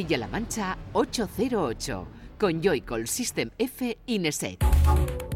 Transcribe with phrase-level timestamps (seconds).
[0.00, 2.06] Castilla-La Mancha 808
[2.38, 5.29] con Joycall System F Ineset.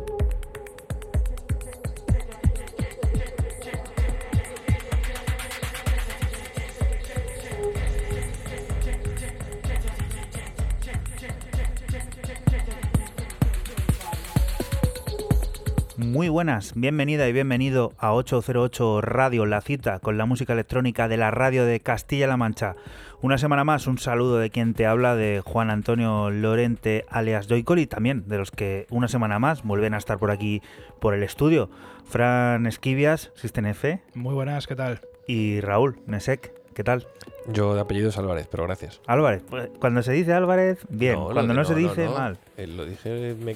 [16.35, 21.31] Buenas, bienvenida y bienvenido a 808 Radio, la cita con la música electrónica de la
[21.31, 22.75] radio de Castilla-La Mancha.
[23.23, 27.79] Una semana más, un saludo de quien te habla, de Juan Antonio Lorente alias Joycol
[27.79, 30.61] y también de los que una semana más vuelven a estar por aquí
[31.01, 31.71] por el estudio.
[32.05, 34.03] Fran Esquivias, System F.
[34.15, 35.03] Muy buenas, ¿qué tal?
[35.29, 37.07] Y Raúl Nesek, ¿qué tal?
[37.47, 39.01] Yo de apellido es Álvarez, pero gracias.
[39.07, 41.21] Álvarez, pues, cuando se dice Álvarez, bien.
[41.21, 42.39] cuando no, se dice, mal.
[42.57, 43.55] Eh, lo dije, me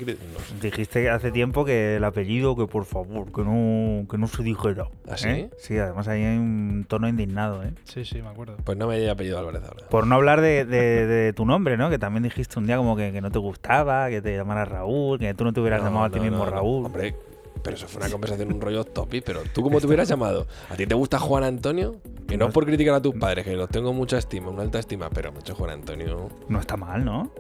[0.61, 4.89] Dijiste hace tiempo que el apellido, que por favor, que no, que no se dijera.
[5.09, 5.29] ¿Ah, sí?
[5.29, 5.51] ¿eh?
[5.59, 7.73] Sí, además ahí hay un tono indignado, ¿eh?
[7.85, 8.57] Sí, sí, me acuerdo.
[8.63, 9.89] Pues no me haya apellido Álvarez ahora.
[9.89, 11.89] Por no hablar de, tu nombre, ¿no?
[11.89, 15.33] Que también dijiste un día como que, no te gustaba, que te llamara Raúl, que
[15.35, 16.87] tú no te hubieras llamado a ti mismo Raúl.
[16.87, 17.15] Hombre,
[17.63, 19.21] pero eso fue una conversación, un rollo topi.
[19.21, 20.47] Pero tú, ¿cómo te hubieras llamado?
[20.71, 21.97] ¿A ti te gusta Juan Antonio?
[22.27, 24.79] Que no es por criticar a tus padres, que los tengo mucha estima, una alta
[24.79, 26.29] estima, pero mucho Juan Antonio.
[26.49, 27.31] No está mal, ¿no?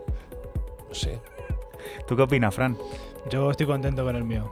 [0.88, 1.20] No sé.
[2.06, 2.76] ¿Tú qué opinas, Fran?
[3.30, 4.50] Yo estoy contento con el mío.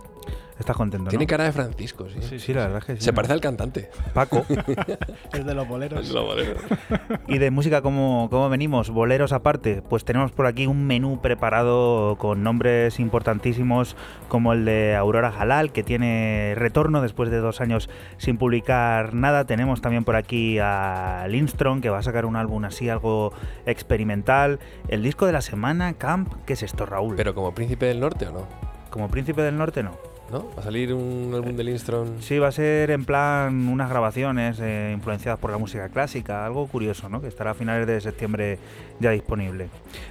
[0.59, 2.19] Estás contento, Tiene cara de Francisco, sí.
[2.23, 3.03] Sí, sí, la verdad es que sí.
[3.03, 3.91] Se parece al cantante.
[4.15, 4.47] Paco.
[5.35, 6.09] el de los boleros.
[6.09, 6.63] de los boleros.
[7.29, 8.89] y de música, ¿cómo, ¿cómo venimos?
[8.89, 9.83] Boleros aparte.
[9.87, 13.97] Pues tenemos por aquí un menú preparado con nombres importantísimos
[14.29, 19.45] como el de Aurora Halal, que tiene retorno después de dos años sin publicar nada.
[19.45, 23.35] Tenemos también por aquí a Lindstrom, que va a sacar un álbum así, algo
[23.67, 24.59] experimental.
[24.89, 27.15] El disco de la semana, Camp, ¿qué es esto, Raúl?
[27.17, 28.47] ¿Pero como Príncipe del Norte o no?
[28.89, 30.16] Como Príncipe del Norte, no.
[30.31, 30.47] ¿No?
[30.57, 32.21] ¿Va a salir un álbum de Lindstrom?
[32.21, 36.67] Sí, va a ser en plan unas grabaciones eh, influenciadas por la música clásica, algo
[36.67, 37.21] curioso, ¿no?
[37.21, 38.59] Que estará a finales de septiembre
[39.01, 39.69] ya disponible.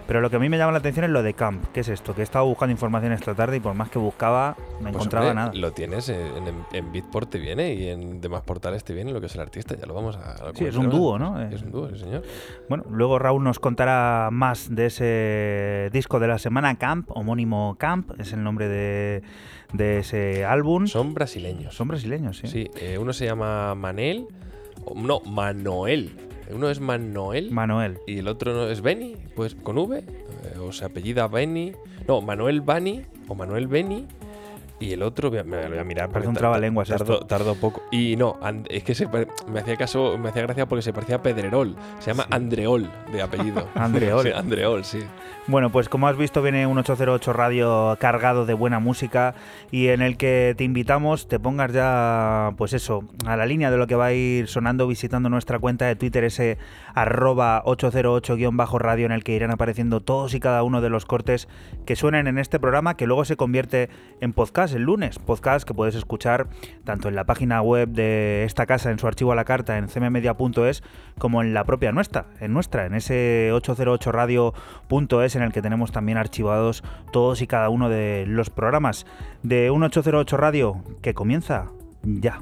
[0.08, 1.90] Pero lo que a mí me llama la atención es lo de Camp, ¿qué es
[1.90, 2.14] esto?
[2.14, 5.34] Que he estado buscando información esta tarde y por más que buscaba, no pues, encontraba
[5.34, 5.52] nada.
[5.54, 6.32] Lo tienes en,
[6.72, 9.76] en, Beatport te viene y en demás portales te viene lo que es el artista,
[9.76, 10.54] ya lo vamos a...
[10.54, 11.42] sí, es un dúo, ¿no?
[11.42, 12.24] Es un dúo, sí, señor.
[12.70, 18.12] Bueno, luego Raúl nos contará más de ese disco de la semana, Camp, homónimo Camp,
[18.20, 19.24] es el nombre de
[19.78, 20.88] de ese álbum.
[20.88, 21.76] Son brasileños.
[21.76, 22.48] Son brasileños, sí.
[22.48, 24.28] Sí, eh, uno se llama Manel,
[24.96, 26.12] no, Manoel.
[26.52, 27.52] Uno es Manuel.
[27.52, 27.98] Manuel.
[28.06, 30.00] Y el otro es Benny, pues con V.
[30.00, 31.74] Eh, o se apellida Benny.
[32.08, 34.06] No, Manuel Bani o Manuel Benny.
[34.80, 36.10] Y el otro, me lo voy a mirar.
[36.10, 37.84] Parece un trabalenguas tardo, tardo poco.
[37.92, 38.38] Y no,
[38.70, 39.08] es que
[39.48, 41.76] me hacía caso, me hacía gracia porque se parecía a Pedrerol.
[42.00, 43.68] Se llama Andreol de apellido.
[43.76, 44.24] Andreol.
[44.24, 45.00] sí, Andreol, sí.
[45.48, 49.36] Bueno, pues como has visto viene un 808 radio cargado de buena música
[49.70, 53.78] y en el que te invitamos te pongas ya, pues eso, a la línea de
[53.78, 56.58] lo que va a ir sonando visitando nuestra cuenta de Twitter, ese
[56.96, 61.48] arroba 808-radio en el que irán apareciendo todos y cada uno de los cortes
[61.86, 63.90] que suenen en este programa que luego se convierte
[64.22, 65.20] en podcast el lunes.
[65.20, 66.48] Podcast que puedes escuchar
[66.84, 69.88] tanto en la página web de esta casa en su archivo a la carta en
[69.88, 70.84] cmmedia.es
[71.18, 76.18] como en la propia nuestra, en nuestra, en ese 808radio.es en el que tenemos también
[76.18, 79.06] archivados todos y cada uno de los programas
[79.44, 81.72] de 1808 Radio que comienza
[82.04, 82.40] ya.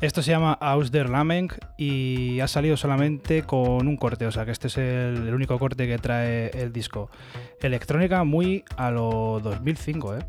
[0.00, 4.44] Esto se llama Aus der Lameng y ha salido solamente con un corte, o sea
[4.44, 7.10] que este es el, el único corte que trae el disco.
[7.60, 10.26] Electrónica muy a lo 2005, ¿eh?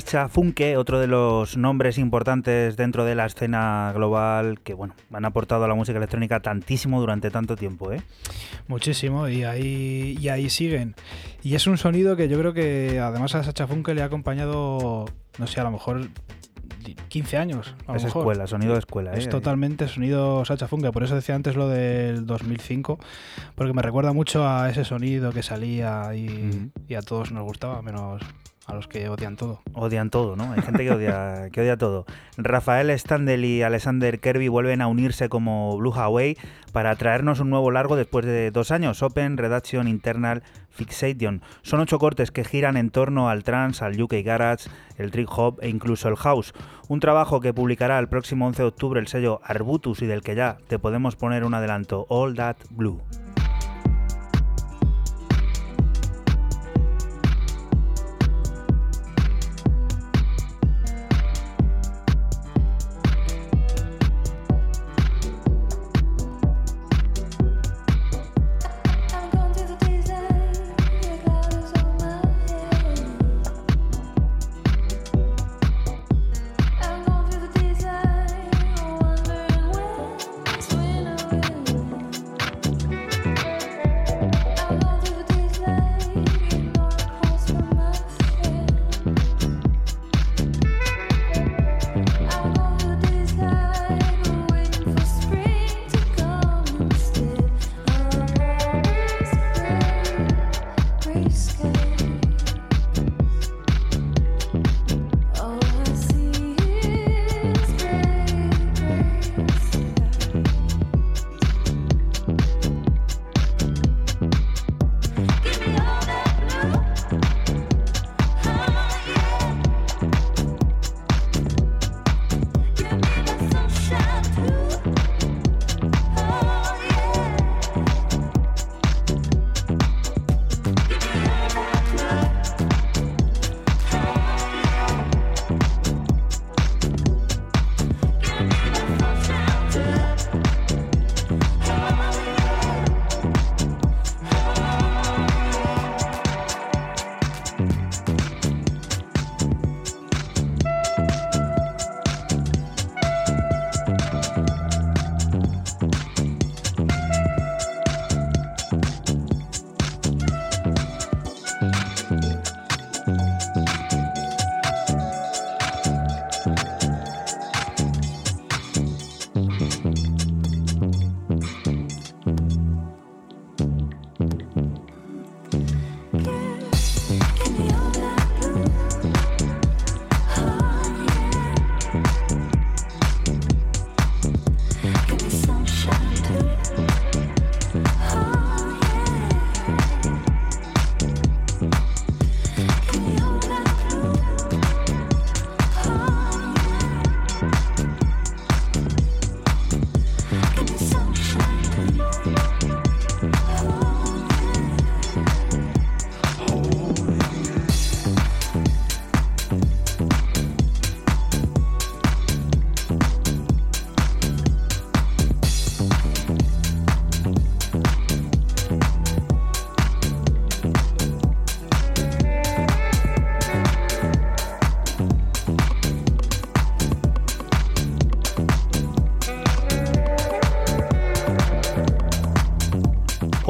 [0.00, 5.24] Sacha Funke, otro de los nombres importantes dentro de la escena global que bueno, han
[5.26, 8.00] aportado a la música electrónica tantísimo durante tanto tiempo, ¿eh?
[8.66, 10.94] Muchísimo, y ahí, y ahí siguen.
[11.42, 15.04] Y es un sonido que yo creo que además a Sacha Funke le ha acompañado,
[15.38, 16.08] no sé, a lo mejor
[17.08, 17.74] 15 años.
[17.94, 19.12] es escuela, sonido de escuela.
[19.12, 19.28] Es ¿eh?
[19.28, 22.98] totalmente sonido Sacha Funke, por eso decía antes lo del 2005,
[23.54, 27.82] porque me recuerda mucho a ese sonido que salía y, y a todos nos gustaba,
[27.82, 28.22] menos
[28.70, 29.60] a los que odian todo.
[29.74, 30.52] Odian todo, ¿no?
[30.52, 32.06] Hay gente que odia, que odia todo.
[32.36, 36.36] Rafael Standel y Alexander Kirby vuelven a unirse como Blue Hawaii
[36.72, 39.02] para traernos un nuevo largo después de dos años.
[39.02, 41.42] Open Redaction Internal Fixation.
[41.62, 45.58] Son ocho cortes que giran en torno al trance, al UK Garage, el Trick Hop
[45.62, 46.54] e incluso el House.
[46.88, 50.34] Un trabajo que publicará el próximo 11 de octubre el sello Arbutus y del que
[50.34, 53.00] ya te podemos poner un adelanto, All That Blue.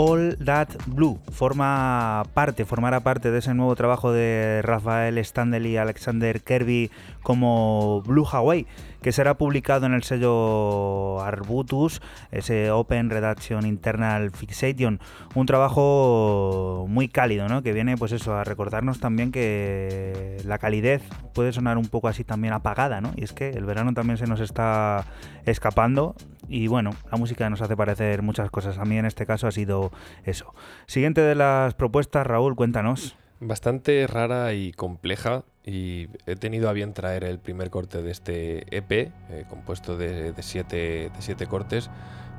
[0.03, 5.77] All That Blue forma parte, formará parte de ese nuevo trabajo de Rafael Standel y
[5.77, 6.91] Alexander Kirby
[7.23, 8.67] como Blue Hawaii,
[9.03, 15.01] que será publicado en el sello Arbutus, ese Open Redaction Internal Fixation,
[15.35, 17.63] un trabajo muy cálido, ¿no?
[17.63, 21.03] Que viene, pues eso, a recordarnos también que la calidez
[21.35, 23.13] puede sonar un poco así también apagada, ¿no?
[23.17, 25.05] Y es que el verano también se nos está
[25.45, 26.15] escapando
[26.51, 28.79] y bueno, la música nos hace parecer muchas cosas.
[28.79, 29.93] A mí en este caso ha sido
[30.25, 30.53] eso.
[30.87, 33.17] Siguiente de las propuestas, Raúl, cuéntanos.
[33.39, 38.77] Bastante rara y compleja y he tenido a bien traer el primer corte de este
[38.77, 41.89] EP, eh, compuesto de, siete, de siete cortes.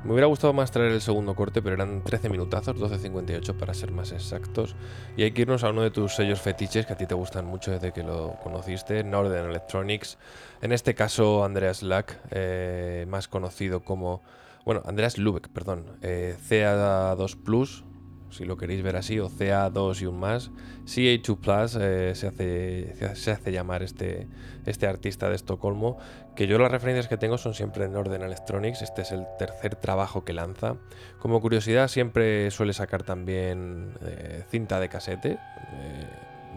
[0.04, 3.92] Me hubiera gustado más traer el segundo corte, pero eran 13 minutazos, 12.58 para ser
[3.92, 4.74] más exactos.
[5.16, 7.46] Y hay que irnos a uno de tus sellos fetiches que a ti te gustan
[7.46, 10.18] mucho desde que lo conociste, Northern Electronics.
[10.60, 14.22] En este caso, Andreas Lack, eh, más conocido como.
[14.64, 15.84] Bueno, Andreas Lubeck, perdón.
[16.02, 17.84] Eh, CA2 Plus,
[18.30, 20.50] si lo queréis ver así, o CA2 y un más.
[20.84, 24.26] CA2 Plus eh, se, hace, se hace llamar este,
[24.66, 25.98] este artista de Estocolmo,
[26.34, 29.76] que yo las referencias que tengo son siempre en Orden Electronics, este es el tercer
[29.76, 30.76] trabajo que lanza.
[31.18, 35.38] Como curiosidad, siempre suele sacar también eh, cinta de casete.
[35.72, 36.06] Eh,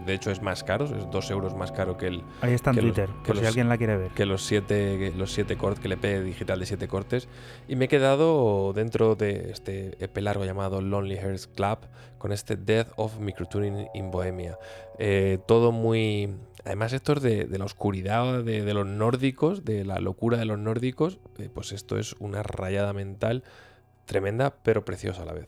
[0.04, 2.22] de hecho es más caro, es dos euros más caro que el...
[2.40, 4.10] Ahí está en Twitter, que por si alguien la quiere ver.
[4.12, 7.28] Que los siete, los siete cortes, que le pegue digital de siete cortes.
[7.66, 11.78] Y me he quedado dentro de este EP largo llamado Lonely Hearts Club
[12.18, 14.58] con este Death of Microtuning in Bohemia.
[14.98, 16.34] Eh, todo muy...
[16.66, 21.20] Además esto es de, la oscuridad de, los nórdicos, de la locura de los nórdicos.
[21.38, 23.44] Eh, pues esto es una rayada mental
[24.04, 25.46] tremenda pero preciosa a la vez.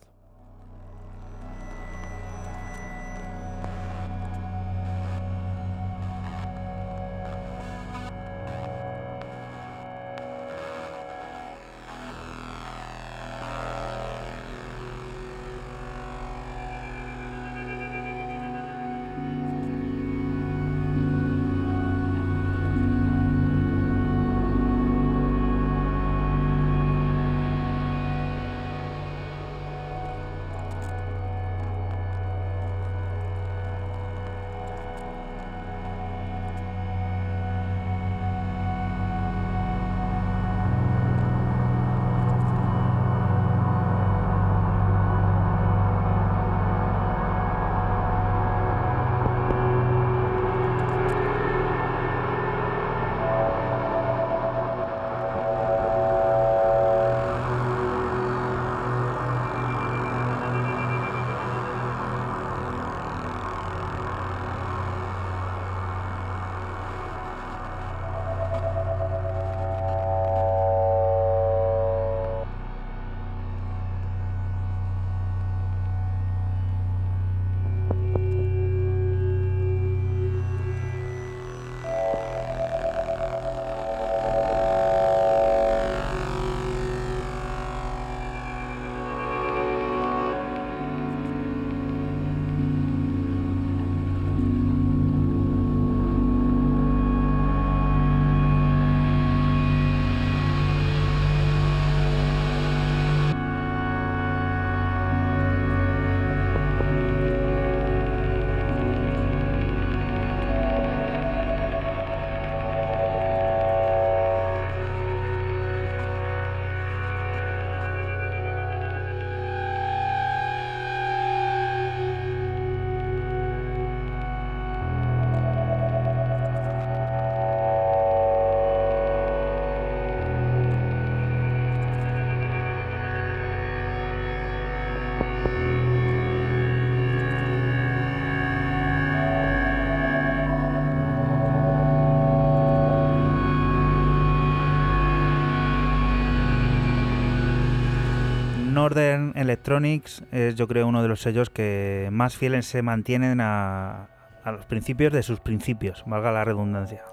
[148.79, 154.07] Northern Electronics es yo creo uno de los sellos que más fieles se mantienen a,
[154.45, 157.03] los principios de sus principios, valga la redundancia.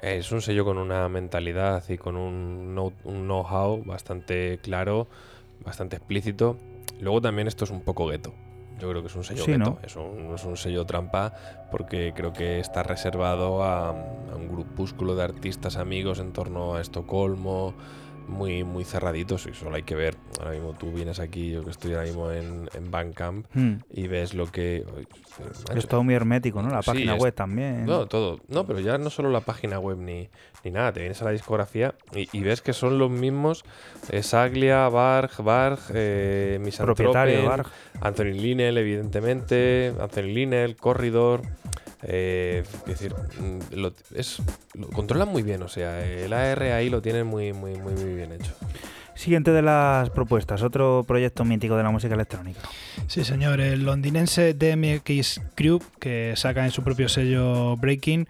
[0.00, 5.08] Es un sello con una mentalidad y con un know-how bastante claro,
[5.62, 6.56] bastante explícito.
[7.00, 8.32] Luego también esto es un poco gueto.
[8.78, 9.78] Yo creo que es un sello gueto.
[9.82, 11.34] Es, un, es, un, sello trampa
[11.70, 16.80] porque creo que está reservado a, a un grupúsculo de artistas amigos en torno a
[16.80, 17.74] Estocolmo,
[18.30, 20.16] muy, muy cerraditos y solo hay que ver.
[20.38, 23.74] Ahora mismo tú vienes aquí, yo que estoy ahora mismo en, en Bandcamp hmm.
[23.90, 24.84] y ves lo que.
[25.74, 26.70] es todo muy hermético, ¿no?
[26.70, 27.84] La página web también.
[27.84, 28.40] No, todo.
[28.48, 30.28] No, pero ya no solo la página web ni,
[30.64, 30.92] ni nada.
[30.92, 33.64] Te vienes a la discografía y, ves que son los mismos:
[34.10, 37.04] eh, Saglia, Barg, Barg, eh, Misanthrope,
[38.00, 41.42] Anthony Linnell, evidentemente, Anthony Linnell, Corridor.
[42.02, 44.42] Eh, es decir, mm, lo, es,
[44.74, 48.14] lo controlan muy bien, o sea, el AR ahí lo tienen muy, muy, muy, muy
[48.14, 48.52] bien hecho.
[49.14, 52.60] Siguiente de las propuestas, otro proyecto mítico de la música electrónica.
[53.06, 58.26] Sí, señor, el londinense DMX Crew, que saca en su propio sello Breaking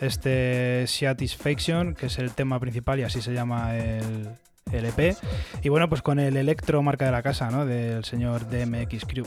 [0.00, 4.28] este Satisfaction, que es el tema principal y así se llama el,
[4.72, 5.16] el EP.
[5.62, 7.64] Y bueno, pues con el electro marca de la casa, ¿no?
[7.64, 9.26] Del señor DMX Crew.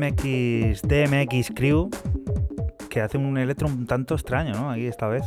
[0.00, 1.90] DMX, DMX Crew,
[2.88, 4.70] que hace un electro un tanto extraño, ¿no?
[4.70, 5.24] Ahí esta vez.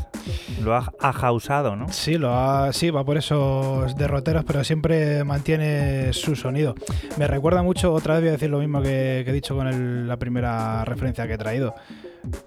[0.63, 1.89] Lo ha ajausado, ¿no?
[1.89, 6.73] Sí, lo ha, sí, va por esos derroteros, pero siempre mantiene su sonido.
[7.17, 10.17] Me recuerda mucho, otra vez voy a decir lo mismo que, he dicho con la
[10.17, 11.75] primera referencia que he traído.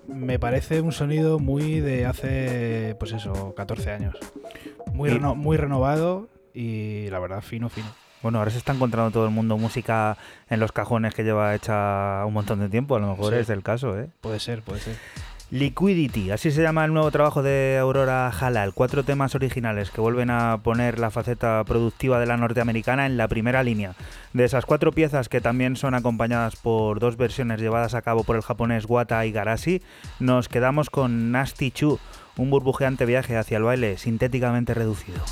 [0.08, 4.16] Me parece un sonido muy de hace, pues eso, 14 años.
[4.92, 7.88] Muy, muy renovado y la verdad, fino, fino.
[8.26, 10.16] Bueno, ahora se está encontrando todo el mundo música
[10.50, 13.62] en los cajones que lleva hecha un montón de tiempo, a lo mejor es el
[13.62, 14.08] caso, ¿eh?
[14.20, 14.96] Puede ser, puede ser.
[15.52, 18.74] Liquidity, así se llama el nuevo trabajo de Aurora Halal.
[18.74, 23.28] Cuatro temas originales que vuelven a poner la faceta productiva de la norteamericana en la
[23.28, 23.94] primera línea.
[24.32, 28.34] De esas cuatro piezas que también son acompañadas por dos versiones llevadas a cabo por
[28.34, 29.82] el japonés Wata y Garashi,
[30.18, 32.00] nos quedamos con Nasty Chu,
[32.36, 35.22] un burbujeante viaje hacia el baile sintéticamente reducido.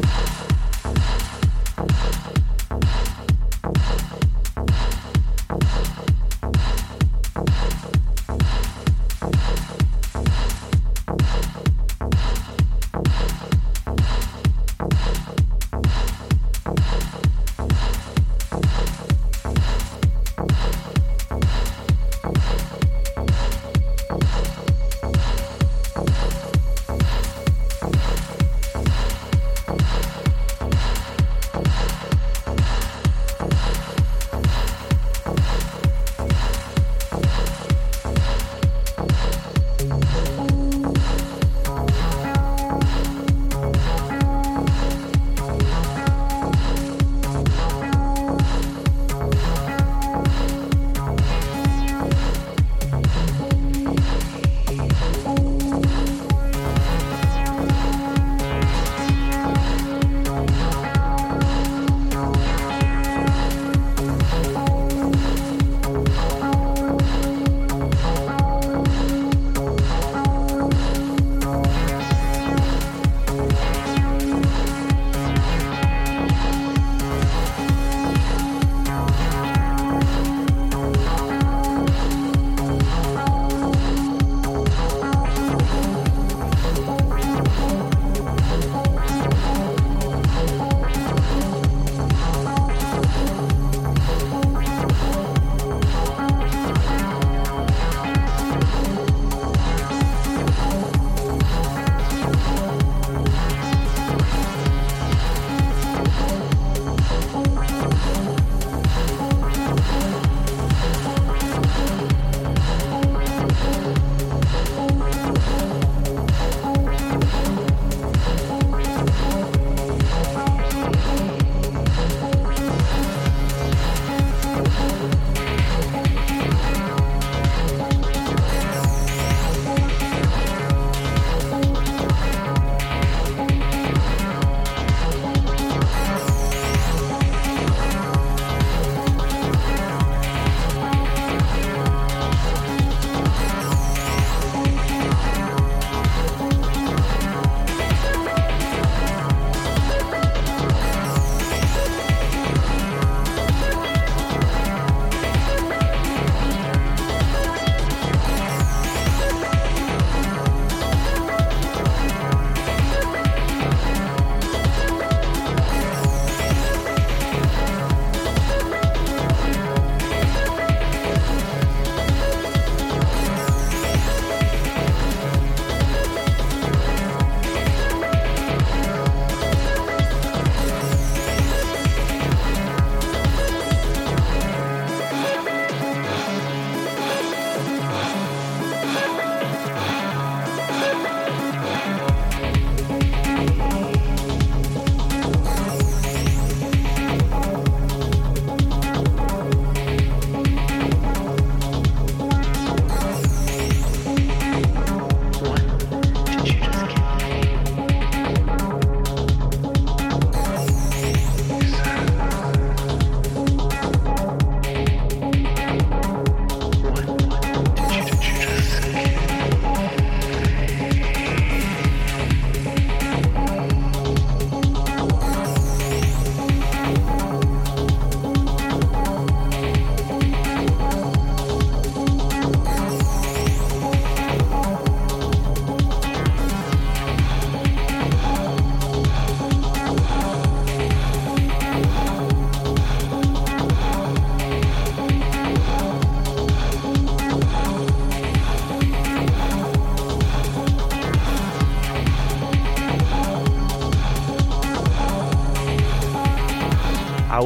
[0.00, 0.27] Thank you.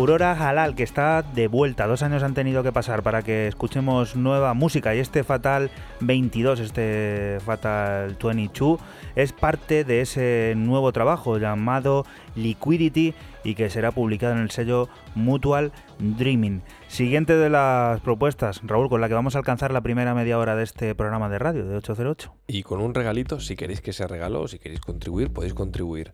[0.03, 1.87] Aurora Halal, que está de vuelta.
[1.87, 6.59] Dos años han tenido que pasar para que escuchemos nueva música y este Fatal 22,
[6.59, 8.81] este Fatal 22,
[9.15, 14.89] es parte de ese nuevo trabajo llamado Liquidity y que será publicado en el sello
[15.15, 16.63] Mutual Dreaming.
[16.89, 20.57] Siguiente de las propuestas, Raúl, con la que vamos a alcanzar la primera media hora
[20.57, 22.35] de este programa de radio de 808.
[22.49, 26.13] Y con un regalito, si queréis que sea regalo si queréis contribuir, podéis contribuir.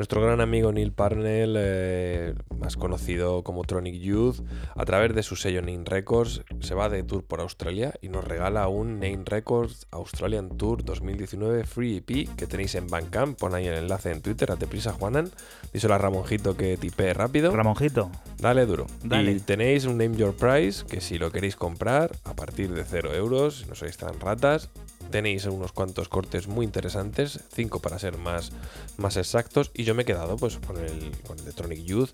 [0.00, 4.36] Nuestro gran amigo Neil Parnell, eh, más conocido como Tronic Youth,
[4.74, 8.24] a través de su sello Name Records, se va de tour por Australia y nos
[8.24, 13.38] regala un Name Records Australian Tour 2019 Free EP que tenéis en Bandcamp.
[13.38, 15.30] Pon ahí el enlace en Twitter, a prisa Juanan.
[15.74, 17.54] Díselo a Ramonjito que tipee rápido.
[17.54, 18.10] Ramonjito.
[18.38, 18.86] Dale duro.
[19.04, 23.12] Y tenéis un Name Your Price que si lo queréis comprar a partir de 0
[23.12, 24.70] euros, no sois tan ratas,
[25.10, 28.52] tenéis unos cuantos cortes muy interesantes, 5 para ser más,
[28.96, 32.10] más exactos, y yo me he quedado pues con el, con Electronic Youth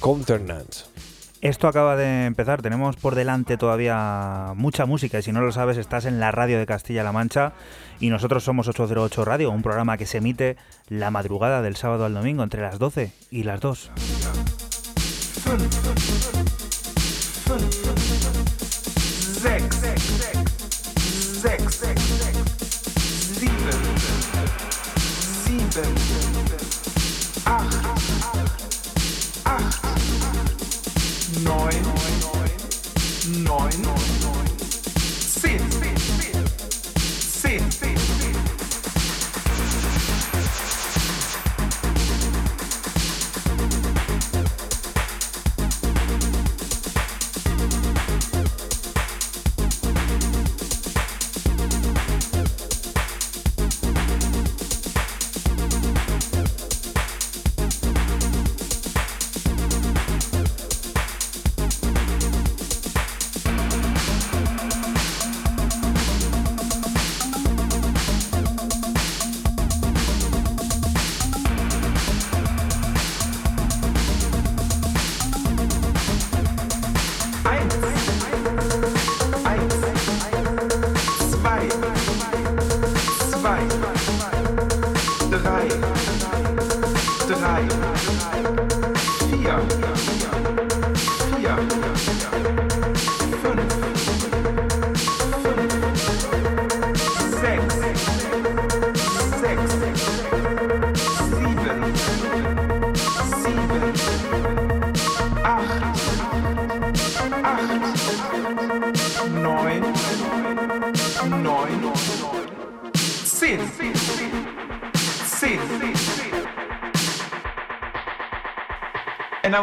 [0.00, 0.84] Counternance.
[1.44, 5.76] Esto acaba de empezar, tenemos por delante todavía mucha música y si no lo sabes
[5.76, 7.52] estás en la radio de Castilla-La Mancha
[8.00, 10.56] y nosotros somos 808 Radio, un programa que se emite
[10.88, 13.90] la madrugada del sábado al domingo entre las 12 y las 2.
[25.76, 25.98] And
[33.48, 33.93] I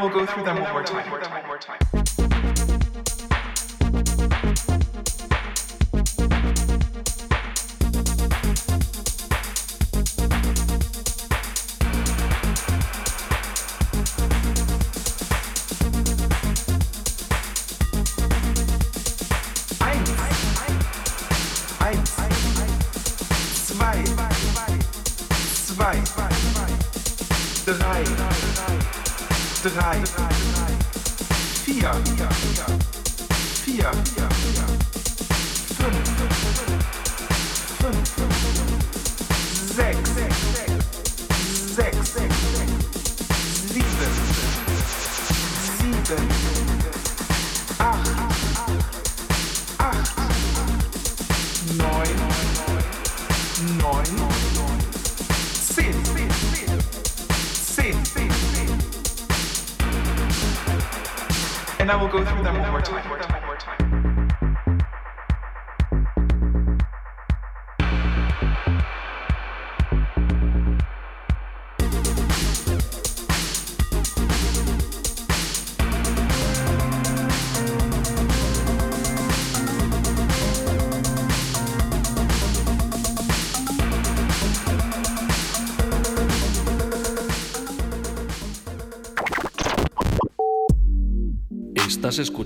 [0.01, 1.20] will go through them one more time.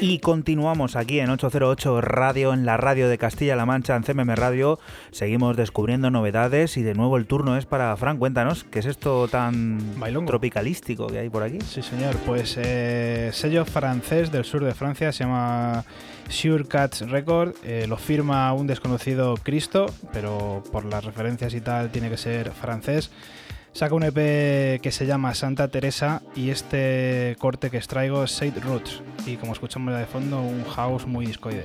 [0.00, 4.78] Y continuamos aquí en 808 Radio, en la radio de Castilla-La Mancha, en CMM Radio.
[5.10, 8.18] Seguimos descubriendo novedades y de nuevo el turno es para Fran.
[8.18, 10.28] Cuéntanos, ¿qué es esto tan Bailongo.
[10.28, 11.58] tropicalístico que hay por aquí?
[11.62, 12.14] Sí, señor.
[12.26, 15.84] Pues eh, sello francés del sur de Francia, se llama
[16.28, 17.54] Sure Cats Record.
[17.64, 22.52] eh, lo firma un desconocido Cristo, pero por las referencias y tal tiene que ser
[22.52, 23.10] francés.
[23.72, 28.56] Saca un EP que se llama Santa Teresa y este corte que extraigo es Saint
[28.62, 29.02] Roots.
[29.26, 31.64] Y como escuchamos de fondo, un house muy discoide.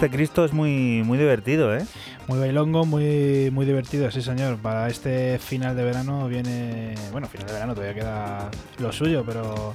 [0.00, 1.84] Este Cristo es muy, muy divertido, ¿eh?
[2.26, 4.56] Muy bailongo, muy, muy divertido, sí señor.
[4.56, 6.94] Para este final de verano viene...
[7.12, 9.74] Bueno, final de verano todavía queda lo suyo, pero...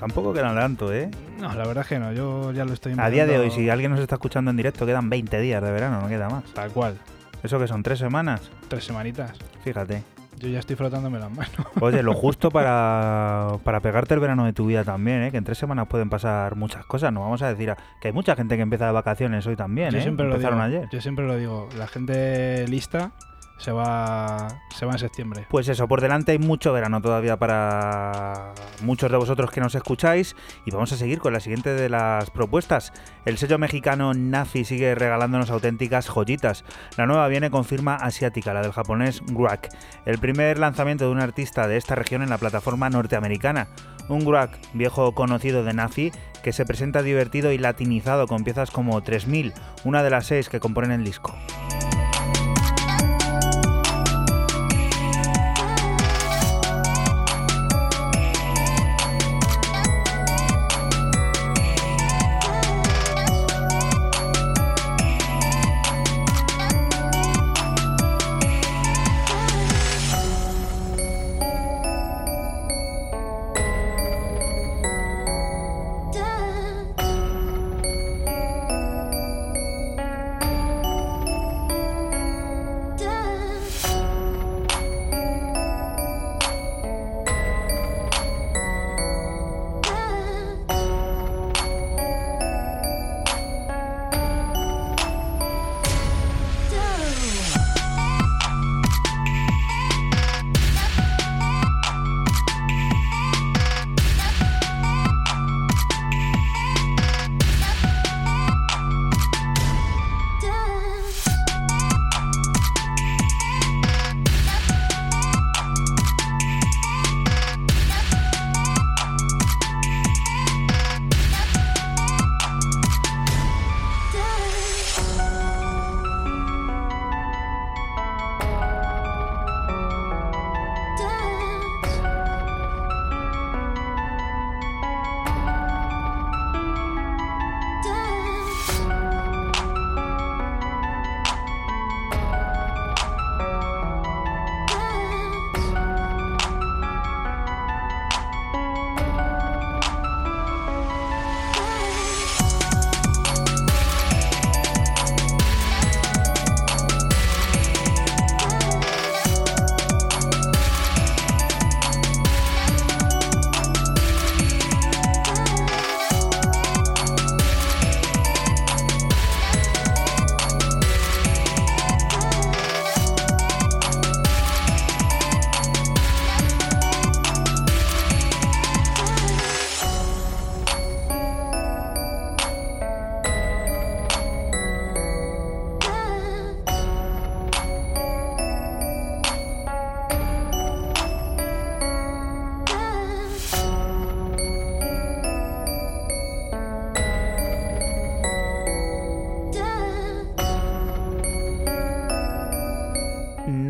[0.00, 1.12] Tampoco quedan tanto, ¿eh?
[1.38, 3.70] No, la verdad es que no, yo ya lo estoy A día de hoy, si
[3.70, 6.42] alguien nos está escuchando en directo, quedan 20 días de verano, no queda más.
[6.52, 6.98] Tal cual,
[7.44, 7.84] ¿Eso que son?
[7.84, 8.50] ¿Tres semanas?
[8.68, 9.30] tres semanitas.
[9.62, 10.02] Fíjate.
[10.40, 11.52] Yo ya estoy frotándome las manos.
[11.80, 15.30] Oye, lo justo para, para pegarte el verano de tu vida también, ¿eh?
[15.30, 17.12] Que en tres semanas pueden pasar muchas cosas.
[17.12, 19.90] No vamos a decir a- que hay mucha gente que empieza de vacaciones hoy también,
[19.90, 20.02] yo ¿eh?
[20.02, 20.48] siempre lo digo.
[20.48, 20.88] Empezaron ayer.
[20.92, 21.68] Yo siempre lo digo.
[21.76, 23.12] La gente lista
[23.58, 25.46] se va, se va en septiembre.
[25.50, 30.36] Pues eso, por delante hay mucho verano todavía para muchos de vosotros que nos escucháis
[30.64, 32.92] y vamos a seguir con la siguiente de las propuestas.
[33.24, 36.64] El sello mexicano Nazi sigue regalándonos auténticas joyitas.
[36.96, 39.68] La nueva viene con firma asiática, la del japonés Guac,
[40.06, 43.68] el primer lanzamiento de un artista de esta región en la plataforma norteamericana.
[44.08, 49.02] Un Guac, viejo conocido de Nazi, que se presenta divertido y latinizado con piezas como
[49.02, 49.52] 3000,
[49.84, 51.34] una de las seis que componen el disco.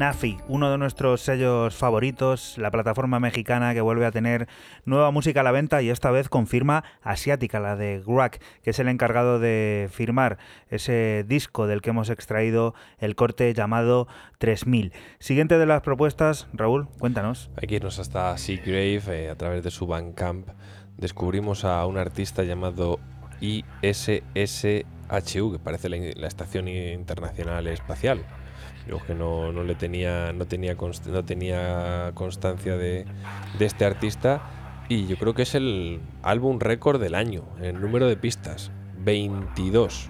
[0.09, 4.49] Nafi, uno de nuestros sellos favoritos, la plataforma mexicana que vuelve a tener
[4.87, 8.71] nueva música a la venta y esta vez con firma asiática, la de Gruak, que
[8.71, 10.39] es el encargado de firmar
[10.71, 14.95] ese disco del que hemos extraído el corte llamado 3000.
[15.19, 17.51] Siguiente de las propuestas, Raúl, cuéntanos.
[17.61, 20.49] Hay que irnos hasta Seagrave eh, a través de su Bandcamp.
[20.97, 22.99] Descubrimos a un artista llamado
[23.43, 24.83] ISSHU,
[25.53, 28.25] que parece la, la Estación Internacional Espacial.
[28.89, 33.05] Yo que no, no le tenía, no tenía, no tenía constancia de,
[33.59, 34.43] de este artista
[34.89, 38.70] y yo creo que es el álbum récord del año en número de pistas.
[39.05, 40.09] 22.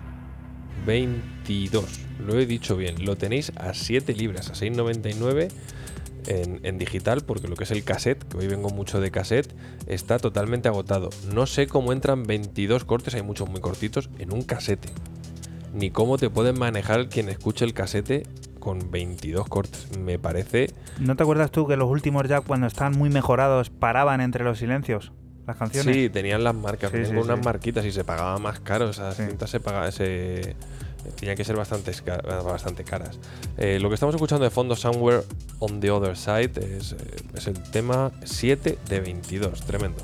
[0.86, 2.00] 22.
[2.24, 3.04] Lo he dicho bien.
[3.04, 5.48] Lo tenéis a 7 libras, a 6,99
[6.26, 9.52] en, en digital, porque lo que es el cassette, que hoy vengo mucho de cassette,
[9.88, 11.10] está totalmente agotado.
[11.32, 14.90] No sé cómo entran 22 cortes, hay muchos muy cortitos, en un casete.
[15.74, 18.22] Ni cómo te pueden manejar quien escuche el casete
[18.58, 19.88] con 22 cortes.
[19.98, 24.20] Me parece ¿No te acuerdas tú que los últimos ya cuando estaban muy mejorados paraban
[24.20, 25.12] entre los silencios
[25.46, 25.94] las canciones?
[25.94, 27.44] Sí, tenían las marcas, Sí, venían sí, con unas sí.
[27.44, 28.90] marquitas y se pagaba más caro.
[28.90, 29.24] Esas Sí.
[29.26, 30.56] cintas se pagaba, se,
[31.18, 31.92] tenían que ser bastante,
[32.44, 33.18] bastante caras.
[33.56, 35.22] Eh, lo que estamos escuchando de fondo, Somewhere
[35.58, 36.96] on the Other Side, es, eh,
[37.34, 39.62] es el tema 7 de 22.
[39.62, 40.02] Tremendo.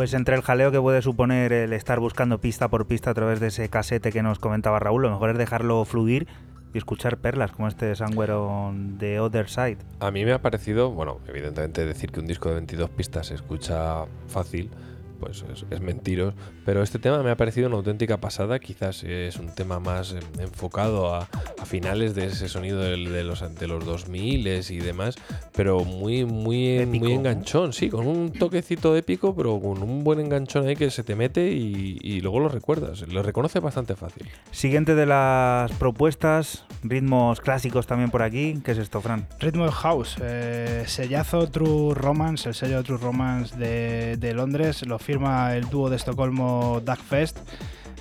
[0.00, 3.38] Pues entre el jaleo que puede suponer el estar buscando pista por pista a través
[3.38, 6.26] de ese casete que nos comentaba Raúl, lo mejor es dejarlo fluir
[6.72, 9.76] y escuchar perlas como este Somewhere on the Other Side.
[9.98, 13.34] A mí me ha parecido, bueno, evidentemente decir que un disco de 22 pistas se
[13.34, 14.70] escucha fácil,
[15.20, 19.36] pues es, es mentiros, pero este tema me ha parecido una auténtica pasada, quizás es
[19.36, 24.40] un tema más enfocado a, a finales de ese sonido de, los, de los 2000
[24.70, 25.16] y demás,
[25.54, 27.04] pero muy, muy, Épico.
[27.04, 31.02] muy enganchón, sí, con un toquecito épico, pero con un buen enganchón ahí que se
[31.02, 34.28] te mete y, y luego lo recuerdas, lo reconoces bastante fácil.
[34.50, 38.60] Siguiente de las propuestas, ritmos clásicos también por aquí.
[38.64, 39.26] ¿Qué es esto, Fran?
[39.38, 45.56] Ritmo House, eh, sellazo True Romance, el sello True Romance de, de Londres, lo firma
[45.56, 47.36] el dúo de Estocolmo Duckfest.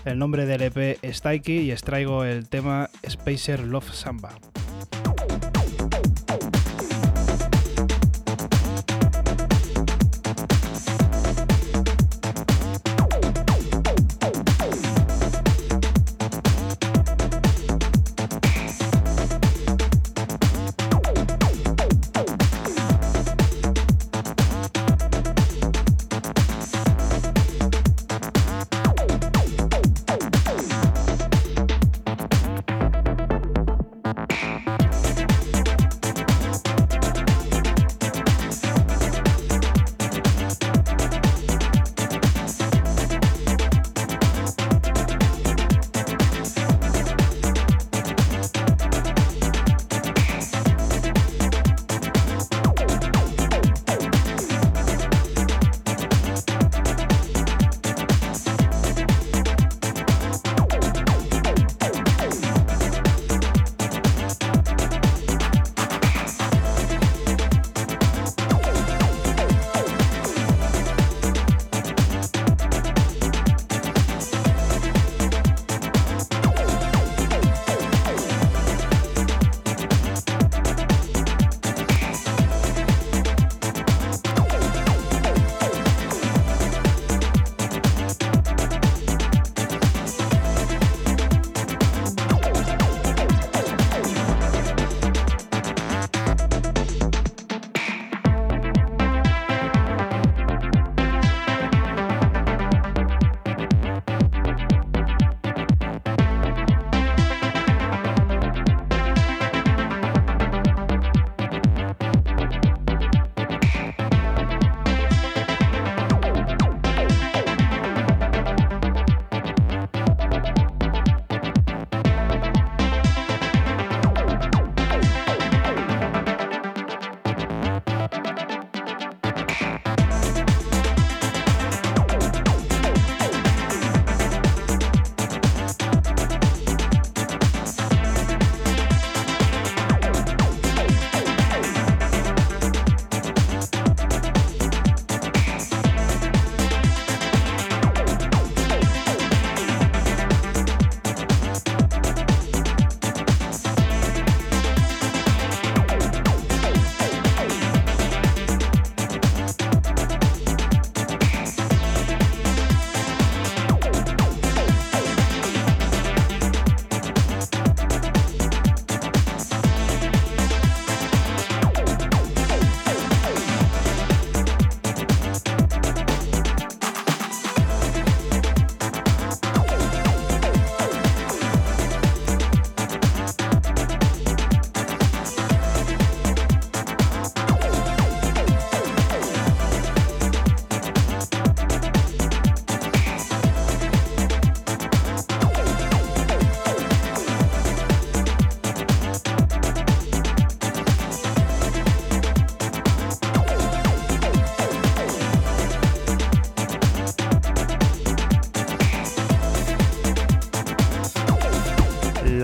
[0.05, 4.30] El nombre del EP es Taiki y extraigo el tema Spacer Love Samba.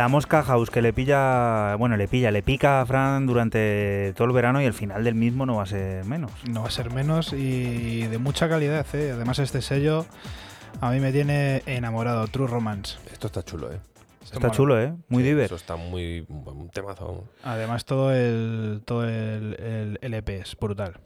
[0.05, 4.27] La mosca house que le pilla, bueno, le pilla, le pica a Fran durante todo
[4.27, 6.31] el verano y el final del mismo no va a ser menos.
[6.47, 9.13] No va a ser menos y de mucha calidad, ¿eh?
[9.15, 10.05] Además este sello
[10.79, 12.99] a mí me tiene enamorado, True Romance.
[13.11, 13.79] Esto está chulo, ¿eh?
[14.31, 14.93] Está chulo, ¿eh?
[15.09, 15.45] Muy Sí, diver.
[15.45, 16.23] Eso está muy.
[16.29, 17.23] Un temazo.
[17.43, 20.99] Además todo el todo el, el LP es brutal.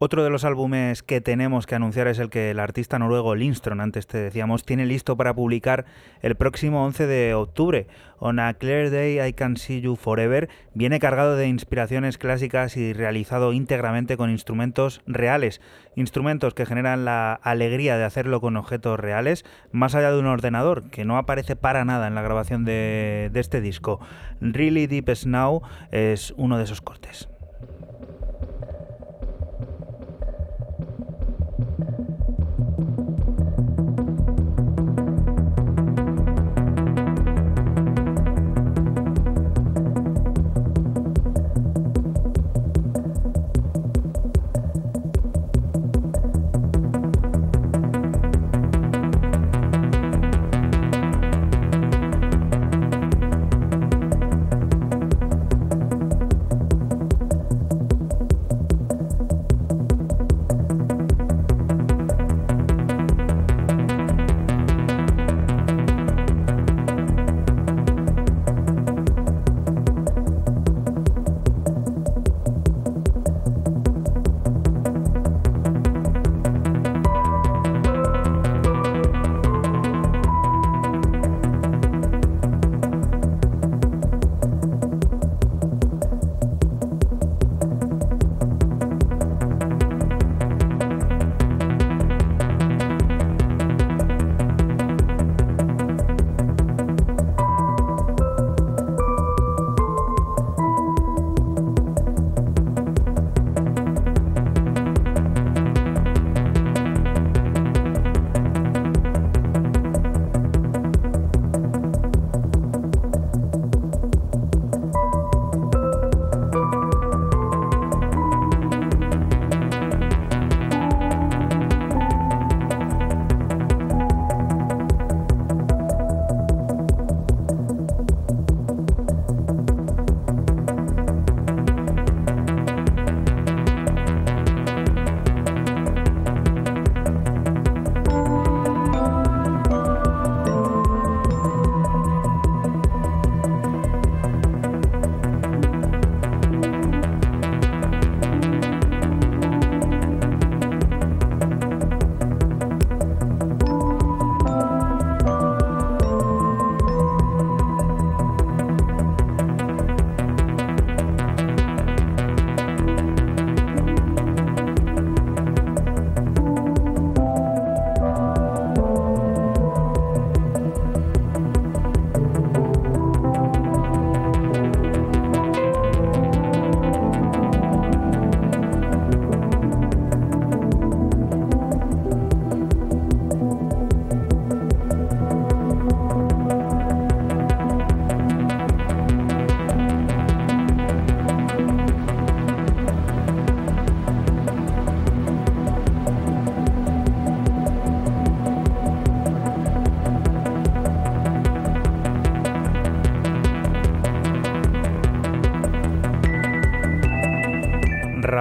[0.00, 3.80] Otro de los álbumes que tenemos que anunciar es el que el artista noruego Lindström,
[3.80, 5.86] antes te decíamos, tiene listo para publicar
[6.22, 7.88] el próximo 11 de octubre.
[8.20, 12.92] On a Clear Day I Can See You Forever viene cargado de inspiraciones clásicas y
[12.92, 15.60] realizado íntegramente con instrumentos reales,
[15.96, 20.90] instrumentos que generan la alegría de hacerlo con objetos reales, más allá de un ordenador,
[20.90, 23.98] que no aparece para nada en la grabación de, este disco.
[24.40, 27.28] Really Deep Snow es uno de esos cortes.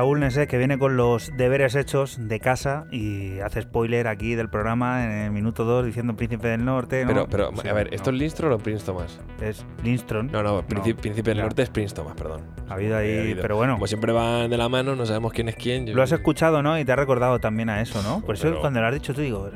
[0.07, 4.47] Raúl Nesé, que viene con los deberes hechos de casa y hace spoiler aquí del
[4.49, 7.03] programa en el minuto 2 diciendo Príncipe del Norte.
[7.03, 7.09] ¿no?
[7.09, 9.19] Pero, pero sea, a ver, no, ¿esto es Lindstrom o Prince Thomas?
[9.41, 10.31] es Lindström.
[10.31, 11.41] No, no, Príncipe, No, Príncipe del.
[11.43, 12.43] Norte es Prince Thomas, perdón.
[12.69, 13.41] Ha habido ahí, Eh, ha habido.
[13.41, 13.73] pero bueno.
[13.73, 15.85] Como siempre van de la mano, no sabemos quién es quién.
[15.85, 16.79] yo- Lo has escuchado, ¿no?
[16.79, 18.21] Y te ha recordado también a eso, ¿no?
[18.21, 19.49] Por eso Pero- cuando lo has dicho tú digo,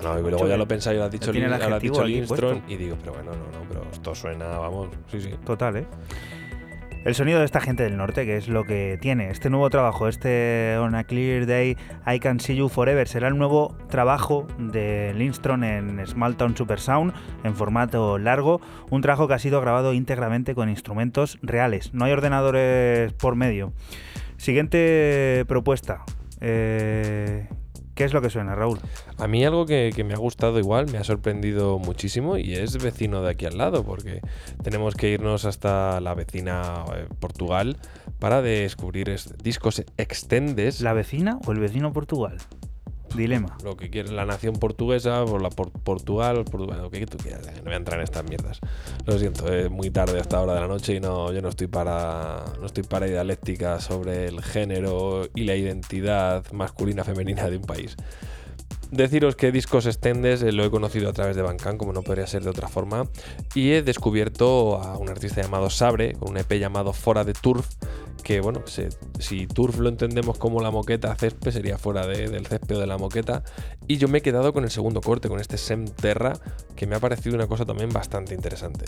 [0.00, 2.04] No, no, y luego ya lo pensado y lo has dicho, Lin- ahora has dicho
[2.04, 5.30] Lindstrom y digo, pero bueno, no, no, pero esto suena, vamos, sí, sí.
[5.44, 5.86] total, ¿eh?
[7.06, 10.08] El sonido de esta gente del norte, que es lo que tiene este nuevo trabajo,
[10.08, 15.14] este On a Clear Day, I Can See You Forever, será el nuevo trabajo de
[15.14, 19.94] Lindstrom en Small Town Super Sound en formato largo, un trabajo que ha sido grabado
[19.94, 23.72] íntegramente con instrumentos reales, no hay ordenadores por medio.
[24.36, 26.02] Siguiente propuesta.
[26.40, 27.46] Eh,
[27.96, 28.78] ¿Qué es lo que suena, Raúl?
[29.18, 32.80] A mí algo que, que me ha gustado igual, me ha sorprendido muchísimo y es
[32.80, 34.20] vecino de aquí al lado, porque
[34.62, 37.78] tenemos que irnos hasta la vecina eh, Portugal
[38.18, 40.82] para descubrir es- discos extendes.
[40.82, 42.36] ¿La vecina o el vecino Portugal?
[43.16, 43.56] Dilema.
[43.64, 47.46] Lo que quieres, la nación portuguesa, por la por- Portugal, Portugal, lo que tú quieras.
[47.58, 48.60] No voy a entrar en estas mierdas.
[49.04, 51.48] Lo siento, es muy tarde a esta hora de la noche y no, yo no
[51.48, 57.56] estoy para no estoy para dialéctica sobre el género y la identidad masculina femenina de
[57.56, 57.96] un país.
[58.90, 62.26] Deciros que Discos Extendes eh, lo he conocido a través de Bandcamp, como no podría
[62.26, 63.08] ser de otra forma,
[63.54, 67.66] y he descubierto a un artista llamado Sabre, con un EP llamado Fora de Turf,
[68.22, 68.62] que bueno,
[69.18, 72.96] si Turf lo entendemos como la moqueta césped, sería fuera de- del césped de la
[72.96, 73.42] moqueta,
[73.88, 76.34] y yo me he quedado con el segundo corte, con este Sem Terra,
[76.74, 78.84] que me ha parecido una cosa también bastante interesante.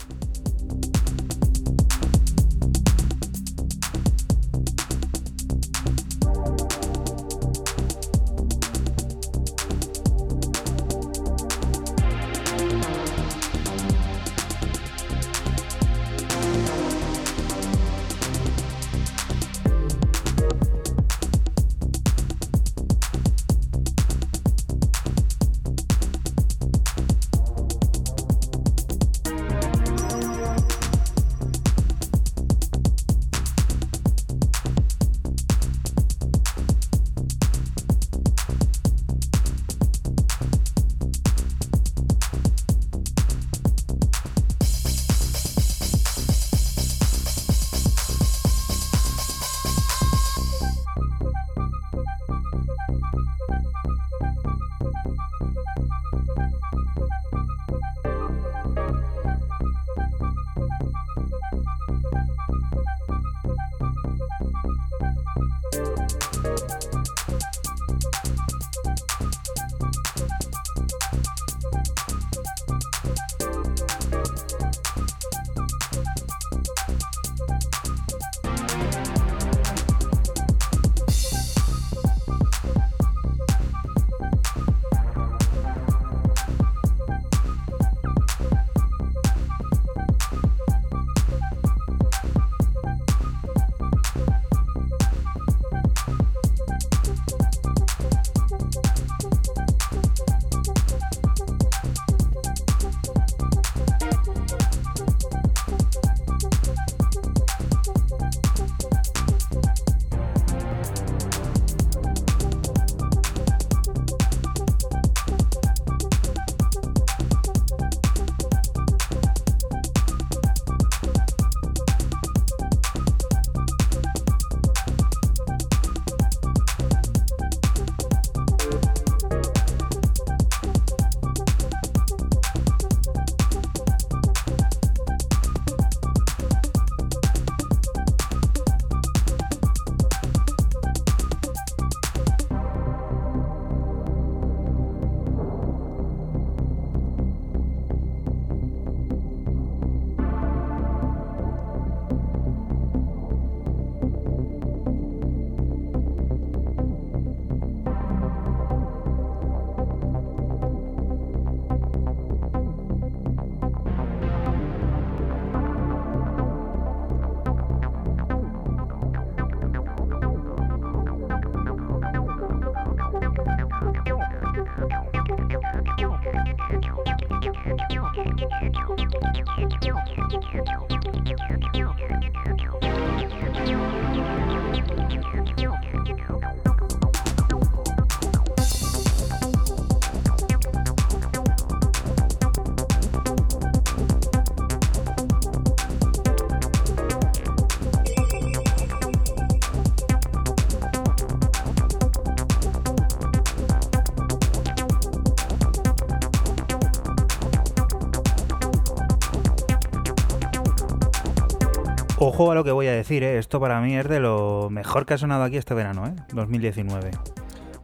[212.39, 213.37] Ojo a lo que voy a decir, ¿eh?
[213.37, 216.15] esto para mí es de lo mejor que ha sonado aquí este verano, ¿eh?
[216.33, 217.11] 2019.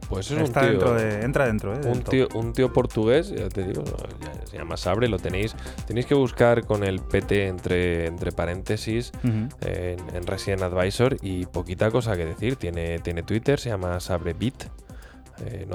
[0.07, 1.81] Pues es Está un tío, dentro de, entra dentro, ¿eh?
[1.83, 5.57] un tío, un tío portugués, ya te digo, ya se llama Sabre, lo tenéis.
[5.87, 9.49] Tenéis que buscar con el PT entre, entre paréntesis en,
[10.13, 12.55] en Resident Advisor y poquita cosa que decir.
[12.55, 14.67] Tiene, tiene Twitter, se llama SabreBit.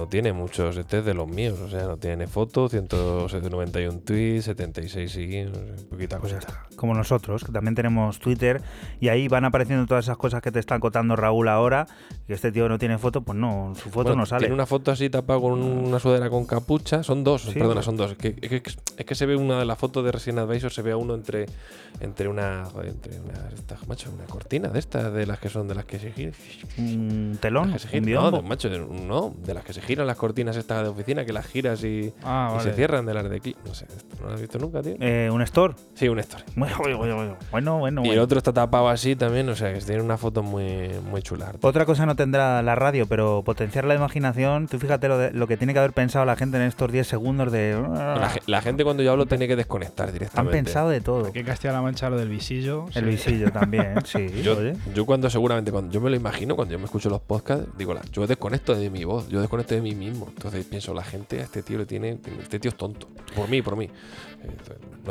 [0.01, 4.45] No tiene muchos, este es de los míos, o sea, no tiene foto, 191 tweets,
[4.47, 6.47] 76 seguidores, poquita Pues cosa.
[6.47, 6.67] está.
[6.75, 8.63] Como nosotros, que también tenemos Twitter
[8.99, 11.87] y ahí van apareciendo todas esas cosas que te están contando Raúl ahora.
[12.27, 14.41] Que este tío no tiene foto, pues no, su foto Bueno, no sale.
[14.41, 17.03] Tiene una foto así tapada con una sudadera con capucha.
[17.03, 18.13] Son dos, Sí, perdona, son dos.
[18.13, 18.63] Es que, es, que,
[18.97, 21.15] es que se ve una de las fotos de Resident Advisor, se ve a uno
[21.15, 21.45] entre,
[22.01, 22.67] entre una.
[22.85, 25.99] entre una, esta- macho, una cortina de estas, de las que son de las que
[25.99, 26.33] se giran.
[26.79, 28.11] Un telón, Las que se un.
[28.13, 31.25] No, de- macho, de, no, de las que se giran las cortinas estas de oficina,
[31.25, 33.57] que las giras y, Ah, y se cierran de las de aquí.
[33.67, 34.95] No sé, esto ¿no lo has visto nunca, tío?
[35.01, 35.75] Eh, ¿Un store?
[35.95, 36.45] Sí, un story.
[36.57, 36.99] Bueno, bueno,
[37.51, 37.79] bueno.
[37.79, 38.23] bueno, Y el bueno.
[38.23, 41.53] otro está tapado así también, o sea, que tiene una foto muy, muy chula.
[41.63, 44.69] Otra cosa no tendrá la radio, pero potenciar la imaginación.
[44.69, 47.07] Tú fíjate lo, de- lo que tiene que haber pensado la gente en estos 10
[47.07, 47.77] segundos de.
[47.81, 50.57] La, la gente cuando yo hablo tiene que desconectar Han directamente.
[50.63, 51.27] pensado de todo.
[51.29, 52.87] Aquí en Castilla-La Mancha lo del visillo.
[52.95, 53.11] El sí.
[53.11, 54.29] visillo también, sí.
[54.43, 54.75] Yo, oye.
[54.95, 57.95] yo cuando seguramente, cuando yo me lo imagino, cuando yo me escucho los podcasts, digo,
[57.95, 60.27] la- yo desconecto de mi voz, yo desconecto de mí mismo.
[60.29, 63.09] Entonces pienso, la gente a este tío le tiene, este tío es tonto.
[63.35, 63.89] Por mí, por mí.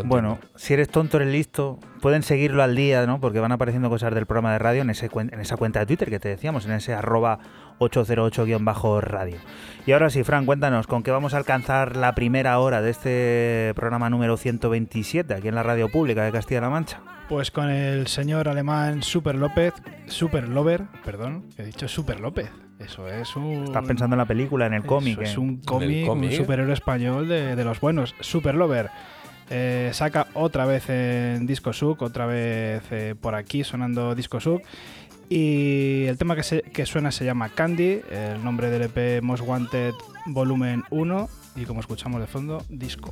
[0.05, 1.79] Bueno, si eres tonto, eres listo.
[2.01, 3.19] Pueden seguirlo al día, ¿no?
[3.19, 6.09] Porque van apareciendo cosas del programa de radio en, ese, en esa cuenta de Twitter
[6.09, 7.39] que te decíamos, en ese arroba
[7.79, 9.37] 808-radio.
[9.85, 13.73] Y ahora sí, Fran, cuéntanos, ¿con qué vamos a alcanzar la primera hora de este
[13.75, 17.01] programa número 127 aquí en la radio pública de Castilla-La Mancha?
[17.27, 19.73] Pues con el señor alemán Super López,
[20.07, 22.49] Super Lover, perdón, he dicho Super López.
[22.79, 23.65] Eso es un.
[23.65, 25.19] Estás pensando en la película, en el cómic.
[25.21, 25.39] Es ¿eh?
[25.39, 28.15] un cómic, un superhéroe español de, de los buenos.
[28.21, 28.89] Super Lover.
[29.51, 34.61] Eh, saca otra vez en Disco Sub, otra vez eh, por aquí sonando Disco Sub.
[35.29, 39.93] Y el tema que, suena se llama Candy, el nombre del EP Most Wanted
[40.25, 43.11] Volumen 1 y como escuchamos de fondo, Disco.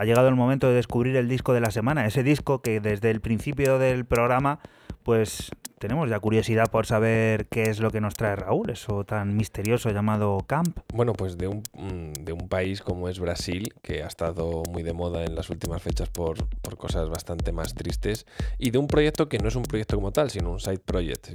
[0.00, 3.10] Ha llegado el momento de descubrir el disco de la semana, ese disco que desde
[3.10, 4.58] el principio del programa,
[5.02, 9.36] pues tenemos ya curiosidad por saber qué es lo que nos trae Raúl, eso tan
[9.36, 10.78] misterioso llamado Camp.
[10.94, 14.82] Bueno, pues de un, mm, de un país como es Brasil, que ha estado muy
[14.82, 18.24] de moda en las últimas fechas por, por cosas bastante más tristes,
[18.58, 21.28] y de un proyecto que no es un proyecto como tal, sino un side project,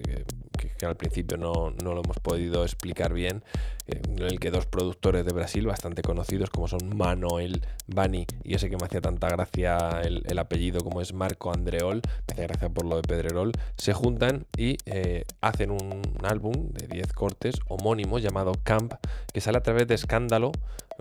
[0.78, 3.43] que, al principio no, no lo hemos podido explicar bien,
[3.88, 8.55] eh, en el que dos productores de Brasil bastante conocidos como son Manuel Bani y
[8.55, 12.47] ese que me hacía tanta gracia el, el apellido como es Marco Andreol, me hacía
[12.47, 17.55] gracia por lo de Pedrerol, se juntan y eh, hacen un álbum de 10 cortes
[17.67, 18.93] homónimo llamado Camp
[19.34, 20.51] que sale a través de Escándalo,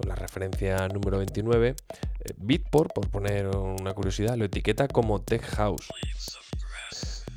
[0.07, 1.69] la referencia número 29.
[1.69, 5.89] Eh, Beatport, por poner una curiosidad, lo etiqueta como Tech House.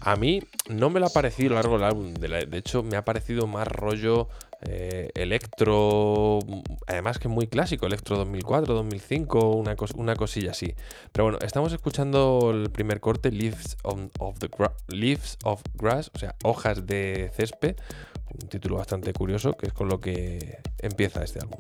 [0.07, 0.39] A mí
[0.69, 2.13] no me lo ha parecido largo del álbum.
[2.13, 4.29] De, la- de hecho, me ha parecido más rollo
[4.61, 6.39] eh, electro,
[6.87, 10.73] además que muy clásico, electro 2004, 2005, una, una cosilla así.
[11.11, 13.99] Pero bueno, estamos escuchando el primer corte, Leaves of,
[14.87, 17.75] Leaves of Grass, o sea, hojas de césped,
[18.41, 21.59] un título bastante curioso, que es con lo que empieza este álbum.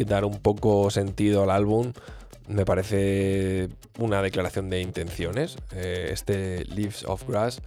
[0.00, 1.92] Y dar un poco sentido al álbum,
[2.48, 3.68] me parece
[3.98, 7.62] una declaración de intenciones, eh, este Leaves of Grass.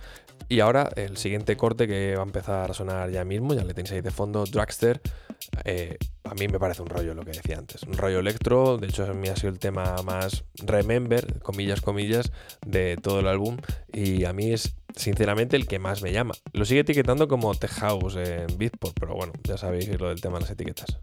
[0.49, 3.73] Y ahora el siguiente corte que va a empezar a sonar ya mismo, ya le
[3.73, 5.01] tenéis ahí de fondo, Dragster.
[5.65, 8.87] eh, a mí me parece un rollo lo que decía antes, un rollo electro, de
[8.87, 12.31] hecho a mí ha sido el tema más remember, comillas, comillas,
[12.65, 13.57] de todo el álbum
[13.93, 16.33] y a mí es sinceramente el que más me llama.
[16.53, 20.35] Lo sigue etiquetando como Tech House en Beatport, pero bueno, ya sabéis lo del tema
[20.37, 20.97] de las etiquetas.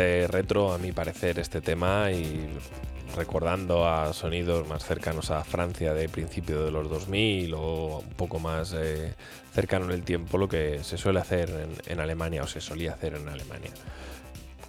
[0.00, 2.48] Bastante retro a mi parecer este tema y
[3.16, 8.38] recordando a sonidos más cercanos a Francia de principio de los 2000 o un poco
[8.38, 9.14] más eh,
[9.52, 12.92] cercano en el tiempo lo que se suele hacer en, en Alemania o se solía
[12.92, 13.70] hacer en Alemania.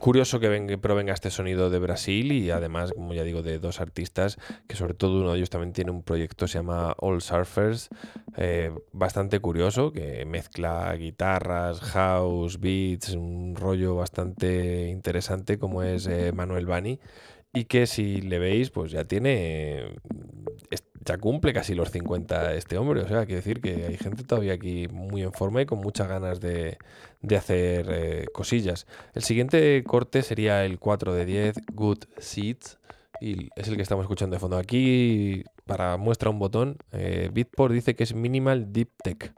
[0.02, 3.80] Curioso que venga- provenga este sonido de Brasil y además, como ya digo, de dos
[3.80, 7.90] artistas que sobre todo uno de ellos también tiene un proyecto se llama All Surfers,
[8.36, 16.32] eh, bastante curioso, que mezcla guitarras, house, beats, un rollo bastante interesante como es eh,
[16.32, 17.00] Manuel Bani
[17.54, 20.00] y que si le veis, pues ya tiene,
[21.06, 24.54] ya cumple casi los 50 este hombre, o sea, quiere decir que hay gente todavía
[24.54, 26.78] aquí muy en forma y con muchas ganas de,
[27.22, 28.88] de hacer eh, cosillas.
[29.14, 32.78] El siguiente corte sería el 4 de 10, Good Seeds,
[33.20, 34.58] y es el que estamos escuchando de fondo.
[34.58, 39.34] Aquí, para muestra un botón, eh, Beatport dice que es Minimal Deep Tech.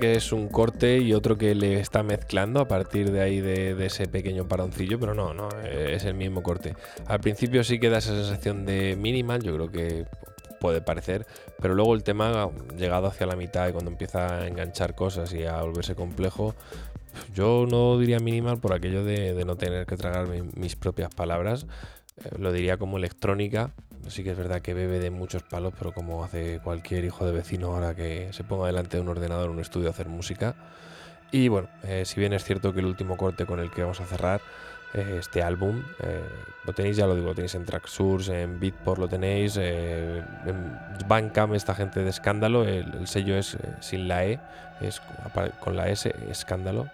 [0.00, 3.84] Que es un corte y otro que le está mezclando a partir de ahí de,
[3.84, 6.76] ese pequeño paroncillo, pero no, no, eh, es el mismo corte.
[7.06, 10.06] Al principio sí queda esa sensación de minimal, yo creo que
[10.60, 11.26] puede parecer,
[11.60, 15.44] pero luego el tema, llegado hacia la mitad y cuando empieza a enganchar cosas y
[15.44, 16.54] a volverse complejo,
[17.34, 21.66] yo no diría minimal por aquello de, no tener que tragar mi- mis propias palabras,
[22.24, 23.72] eh, lo diría como electrónica.
[24.06, 27.32] Sí que es verdad que bebe de muchos palos, pero como hace cualquier hijo de
[27.32, 30.54] vecino ahora que se ponga delante de un ordenador en un estudio a hacer música.
[31.30, 34.00] Y bueno, eh, si bien es cierto que el último corte con el que vamos
[34.00, 34.40] a cerrar
[34.94, 36.22] eh, este álbum, eh,
[36.64, 40.78] lo tenéis, ya lo digo, lo tenéis en Tracksource, en Beatport lo tenéis, eh, en
[41.06, 44.40] Bandcamp esta gente de Escándalo, el, el sello es eh, sin la E,
[44.80, 45.02] es
[45.60, 46.88] con la S, Escándalo.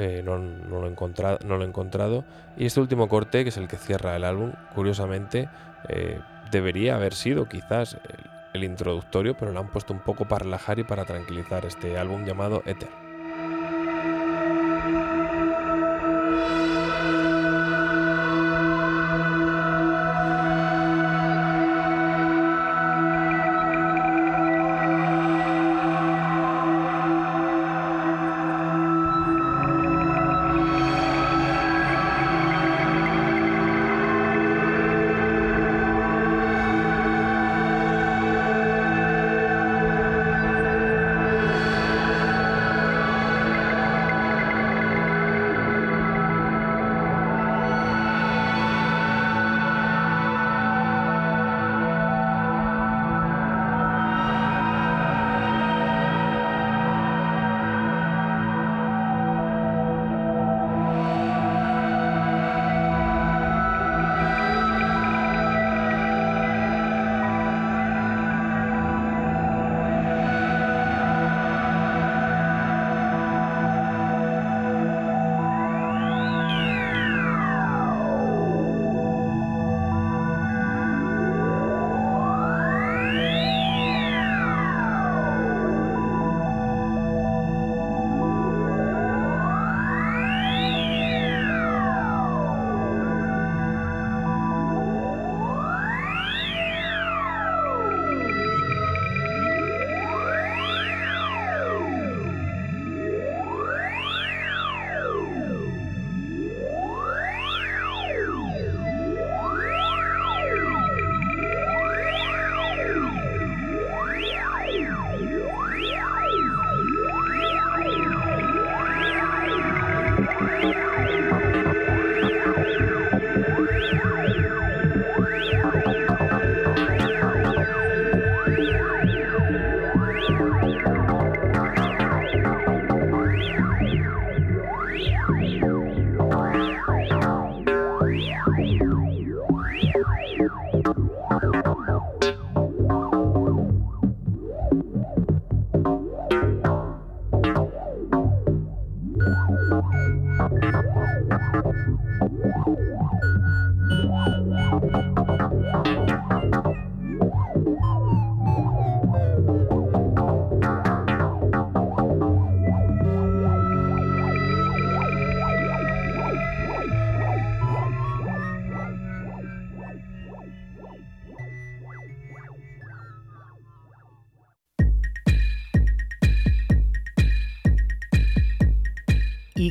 [0.00, 2.24] Eh, no, no lo he encontrado, no lo he encontrado.
[2.56, 5.48] Y este último corte, que es el que cierra el álbum, curiosamente,
[5.88, 10.44] eh, debería haber sido quizás el, el introductorio, pero lo han puesto un poco para
[10.44, 13.07] relajar y para tranquilizar este álbum llamado Ether.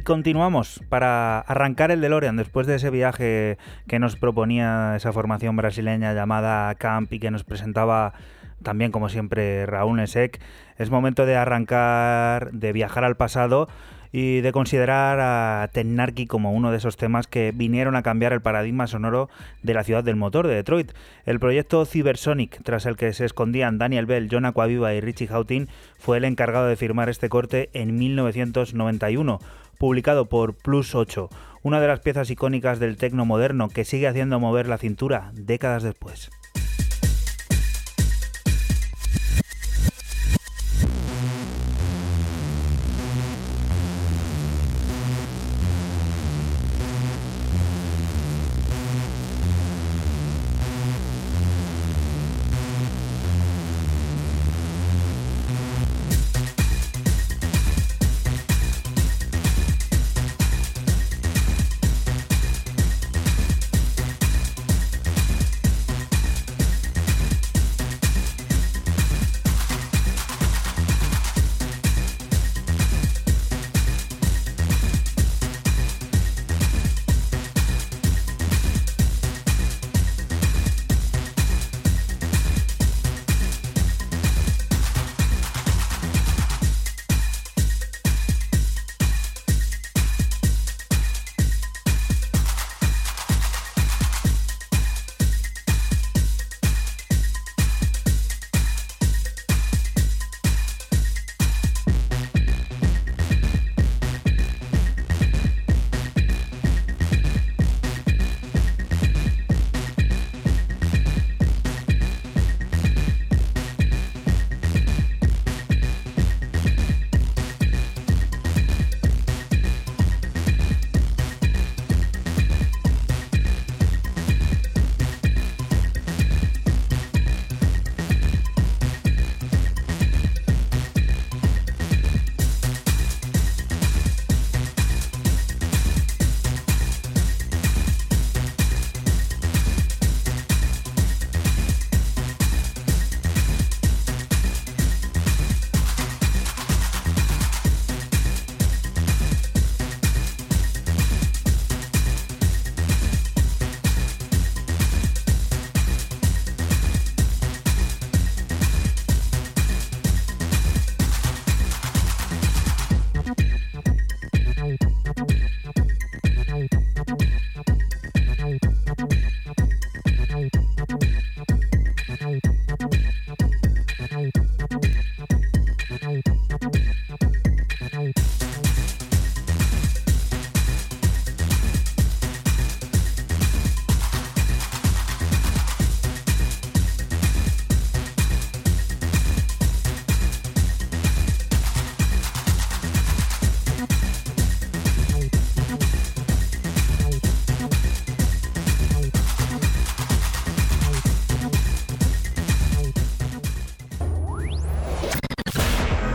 [0.07, 3.57] Continuamos para arrancar el DeLorean después de ese viaje
[3.89, 8.13] que nos proponía esa formación brasileña llamada Camp y que nos presentaba
[8.63, 10.39] también, como siempre, Raúl Nesek.
[10.77, 13.67] Es momento de arrancar, de viajar al pasado
[14.13, 18.41] y de considerar a Tennarky como uno de esos temas que vinieron a cambiar el
[18.41, 19.29] paradigma sonoro
[19.61, 20.93] de la ciudad del motor de Detroit.
[21.25, 25.67] El proyecto Cybersonic, tras el que se escondían Daniel Bell, John Aquaviva y Richie Houghton,
[25.99, 29.39] fue el encargado de firmar este corte en 1991,
[29.77, 31.29] publicado por Plus 8,
[31.63, 35.83] una de las piezas icónicas del tecno moderno que sigue haciendo mover la cintura décadas
[35.83, 36.29] después.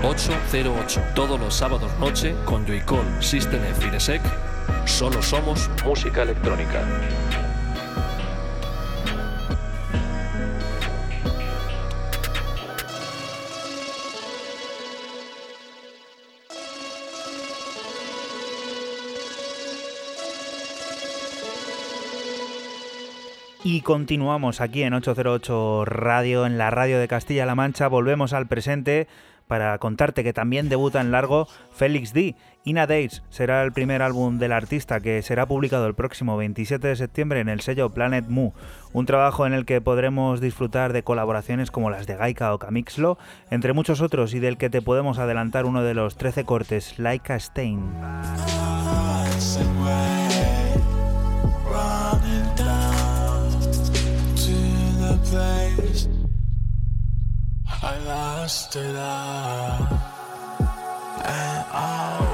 [0.03, 6.85] 08 todos los sábados noche con Joycall System F y Solo somos música electrónica.
[23.63, 27.87] Y continuamos aquí en 808 Radio, en la radio de Castilla-La Mancha.
[27.87, 29.07] Volvemos al presente
[29.47, 32.35] para contarte que también debuta en largo Félix D.
[32.65, 36.97] Ina Days será el primer álbum del artista que será publicado el próximo 27 de
[36.97, 38.53] septiembre en el sello Planet Mu,
[38.93, 43.19] un trabajo en el que podremos disfrutar de colaboraciones como las de Gaika o Camixlo,
[43.51, 47.33] entre muchos otros y del que te podemos adelantar uno de los 13 cortes, Like
[47.33, 47.81] a Stain.
[57.85, 59.89] I lost it all,
[61.25, 62.32] and all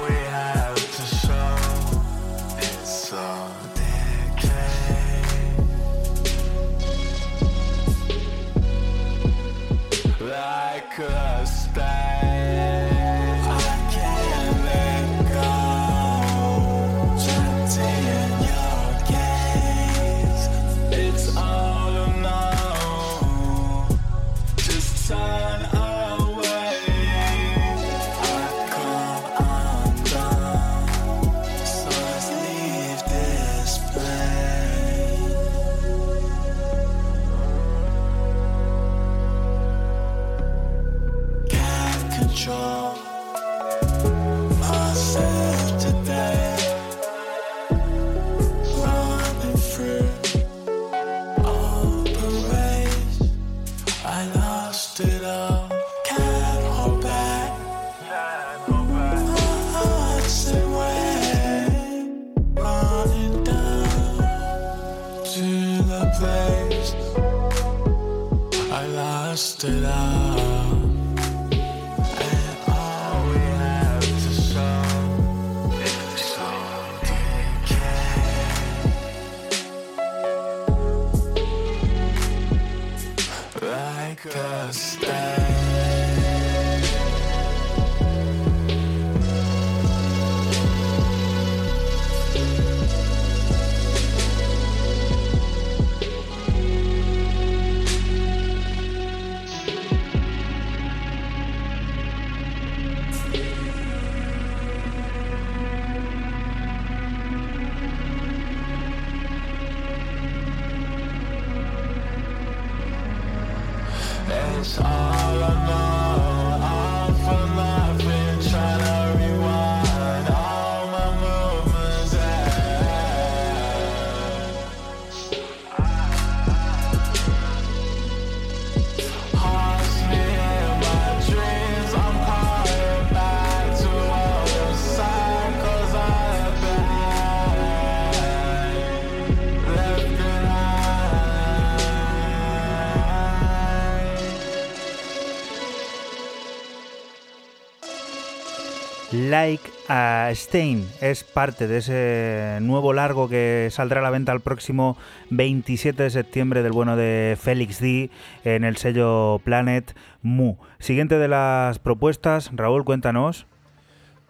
[149.29, 154.41] Like a Stain es parte de ese nuevo largo que saldrá a la venta el
[154.41, 154.97] próximo
[155.29, 158.09] 27 de septiembre del bueno de Félix D
[158.45, 160.55] en el sello Planet Mu.
[160.79, 163.45] Siguiente de las propuestas, Raúl, cuéntanos.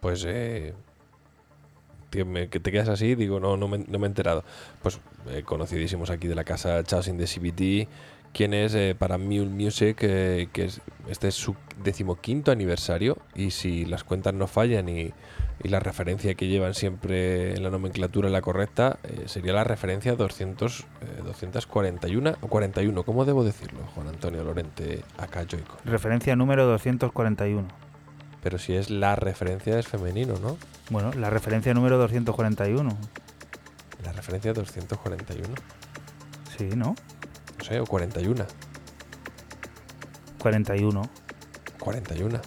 [0.01, 0.75] Pues eh,
[2.11, 4.43] que, te quedas así, digo, no, no me he enterado.
[4.83, 4.99] Pues
[5.31, 7.89] eh, conocidísimos aquí de la casa Chaos in the CBT,
[8.33, 13.51] quien es eh, para Mule Music, eh, que es, este es su decimoquinto aniversario, y
[13.51, 15.13] si las cuentas no fallan y,
[15.63, 20.15] y la referencia que llevan siempre en la nomenclatura la correcta, eh, sería la referencia
[20.15, 25.77] 200, eh, 241 o 41, ¿cómo debo decirlo, Juan Antonio Lorente, acá Joico?
[25.85, 27.67] Referencia número 241.
[28.43, 30.57] Pero si es la referencia es femenino, ¿no?
[30.91, 32.97] Bueno, la referencia número 241.
[34.05, 35.55] La referencia 241.
[36.57, 36.95] Sí, ¿no?
[37.81, 38.45] O 41.
[40.39, 41.03] 41.
[41.78, 42.40] 41.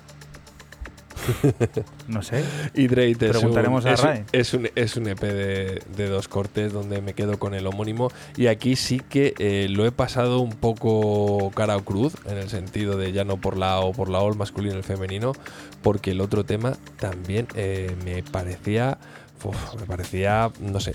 [2.08, 2.44] No sé.
[2.74, 4.24] Hydrate es un, Preguntaremos a es, un- Rai.
[4.32, 8.10] es un, es un EP de, de dos cortes donde me quedo con el homónimo.
[8.38, 12.50] Y aquí sí que eh, lo he pasado un poco cara o cruz, en el
[12.50, 15.34] sentido de ya no por la O, por la O, el masculino y el femenino,
[15.84, 18.98] porque el otro tema también eh, me parecía.
[19.44, 20.94] uf, me parecía, no sé.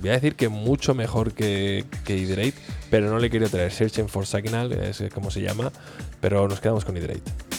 [0.00, 2.54] Voy a decir que mucho mejor que, que Hydrate,
[2.90, 5.72] pero no le quiero traer Searching for Signal, es como se llama,
[6.20, 7.53] pero nos quedamos con Hydrate.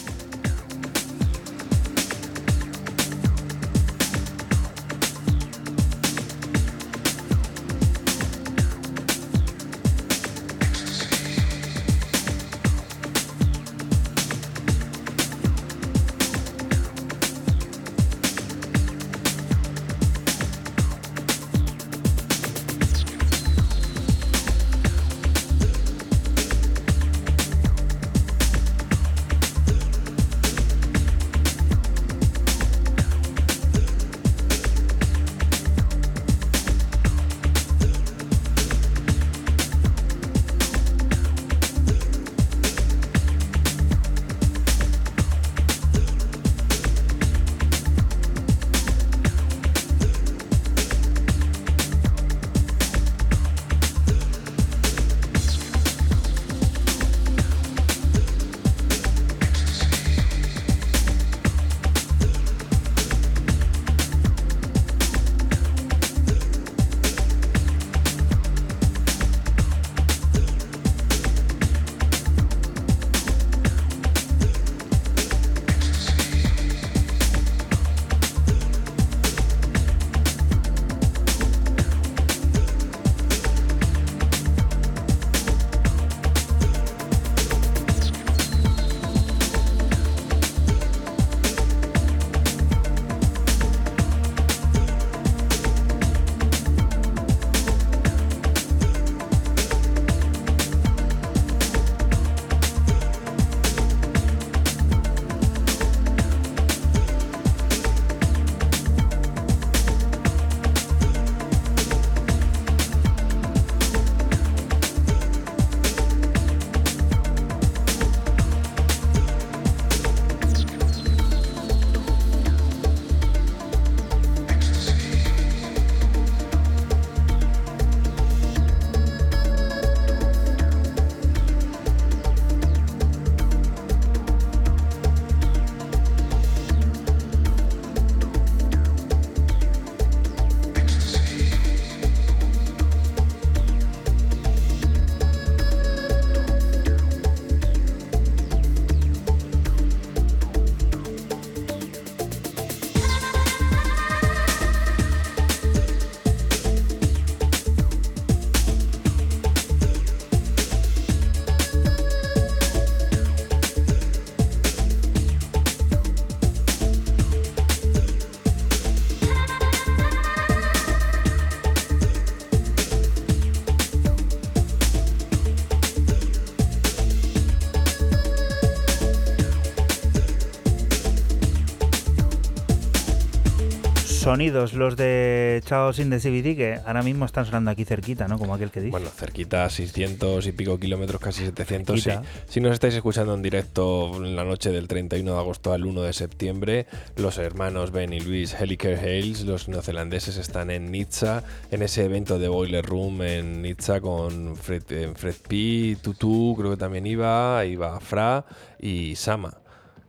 [184.36, 188.38] Sonidos los de Chaos in the CBD que ahora mismo están sonando aquí cerquita, ¿no?
[188.38, 188.90] Como aquel que dice.
[188.90, 191.96] Bueno, cerquita, 600 y pico kilómetros, casi 700.
[191.96, 192.10] Sí.
[192.10, 192.28] Cerquita.
[192.46, 196.02] Si nos estáis escuchando en directo en la noche del 31 de agosto al 1
[196.02, 196.86] de septiembre,
[197.16, 202.38] los hermanos Ben y Luis Heliker Hales, los neozelandeses, están en Nizza, en ese evento
[202.38, 207.64] de Boiler Room en Nizza con Fred, eh, Fred P, Tutu, creo que también iba,
[207.64, 208.44] iba Fra
[208.78, 209.54] y Sama.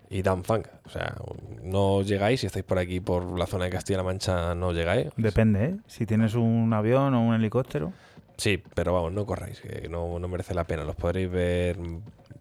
[0.10, 0.68] Y Dan Funk.
[0.86, 1.16] O sea,
[1.64, 5.10] no llegáis, si estáis por aquí, por la zona de Castilla-La Mancha, no llegáis.
[5.18, 5.76] Depende, ¿eh?
[5.88, 7.92] Si tienes un avión o un helicóptero.
[8.38, 10.84] Sí, pero vamos, no corráis, que no, no merece la pena.
[10.84, 11.78] Los podréis ver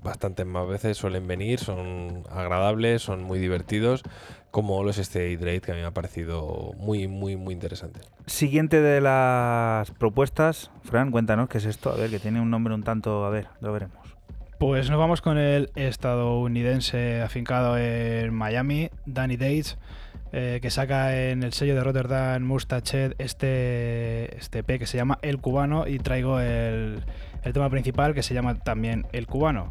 [0.02, 4.02] bastantes más veces, suelen venir, son agradables, son muy divertidos,
[4.50, 8.00] como los este Hydrate, que a mí me ha parecido muy, muy, muy interesante.
[8.26, 11.90] Siguiente de las propuestas, Fran, cuéntanos qué es esto.
[11.90, 13.24] A ver, que tiene un nombre un tanto.
[13.24, 14.05] A ver, lo veremos.
[14.58, 19.76] Pues nos vamos con el estadounidense afincado en Miami, Danny Dates,
[20.32, 25.18] eh, que saca en el sello de Rotterdam Mustached este, este EP que se llama
[25.20, 27.04] El Cubano y traigo el,
[27.44, 29.68] el tema principal que se llama también El Cubano.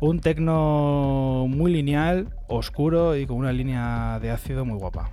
[0.00, 5.10] Un tecno muy lineal, oscuro y con una línea de ácido muy guapa.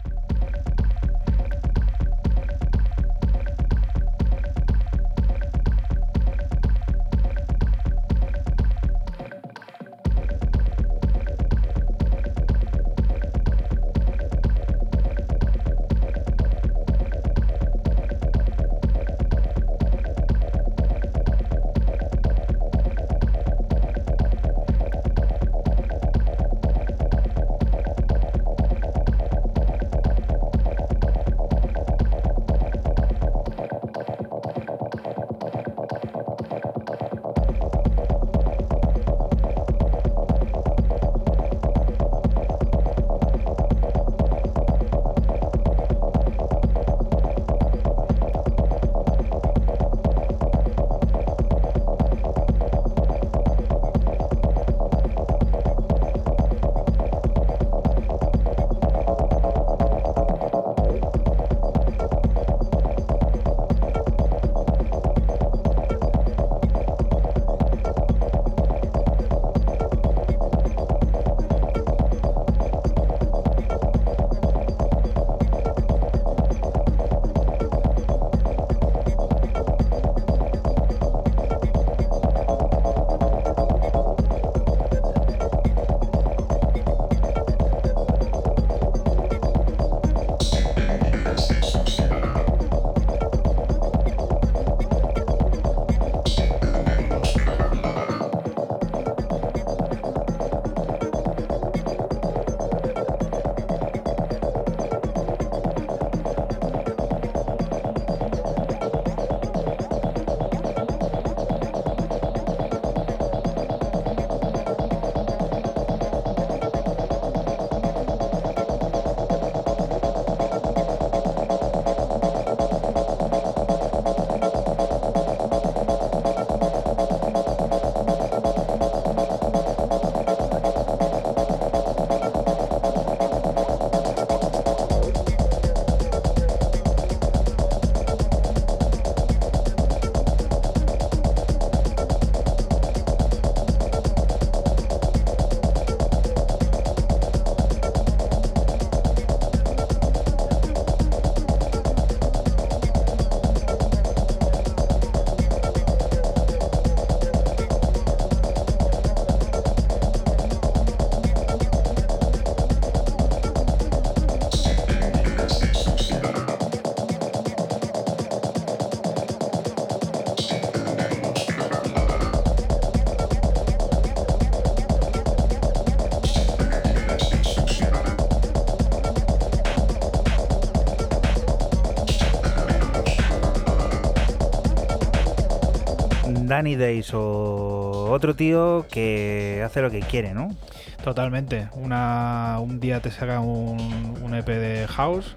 [186.62, 190.56] Danny Days o otro tío que hace lo que quiere, ¿no?
[191.04, 191.70] Totalmente.
[191.74, 195.34] Una, un día te saca un, un EP de house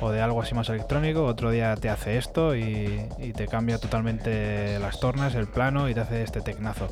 [0.00, 3.78] o de algo así más electrónico, otro día te hace esto y, y te cambia
[3.78, 6.88] totalmente las tornas, el plano y te hace este tecnazo.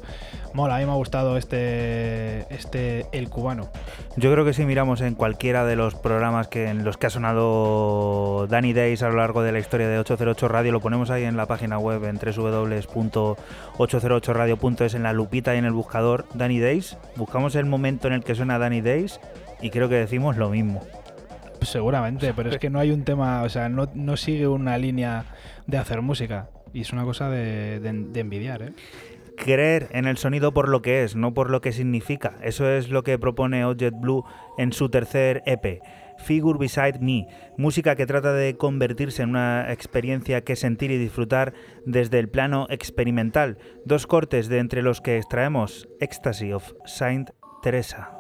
[0.54, 3.68] Mola, a mí me ha gustado este, este El Cubano.
[4.16, 7.10] Yo creo que si miramos en cualquiera de los programas que en los que ha
[7.10, 8.05] sonado
[8.46, 11.36] Danny Days a lo largo de la historia de 808 Radio, lo ponemos ahí en
[11.36, 17.54] la página web en www.808radio.es en la lupita y en el buscador Danny Days, buscamos
[17.56, 19.20] el momento en el que suena Danny Days
[19.60, 20.80] y creo que decimos lo mismo.
[21.62, 25.24] Seguramente, pero es que no hay un tema, o sea, no, no sigue una línea
[25.66, 26.48] de hacer música.
[26.72, 28.72] Y es una cosa de, de- de envidiar, ¿eh?
[29.38, 32.34] creer en el sonido por lo que es, no por lo que significa.
[32.42, 34.24] Eso es lo que propone Object Blue
[34.58, 35.80] en su tercer EP.
[36.26, 41.54] Figure Beside Me, música que trata de convertirse en una experiencia que sentir y disfrutar
[41.84, 43.58] desde el plano experimental.
[43.84, 47.30] Dos cortes de entre los que extraemos Ecstasy of Saint
[47.62, 48.15] Teresa.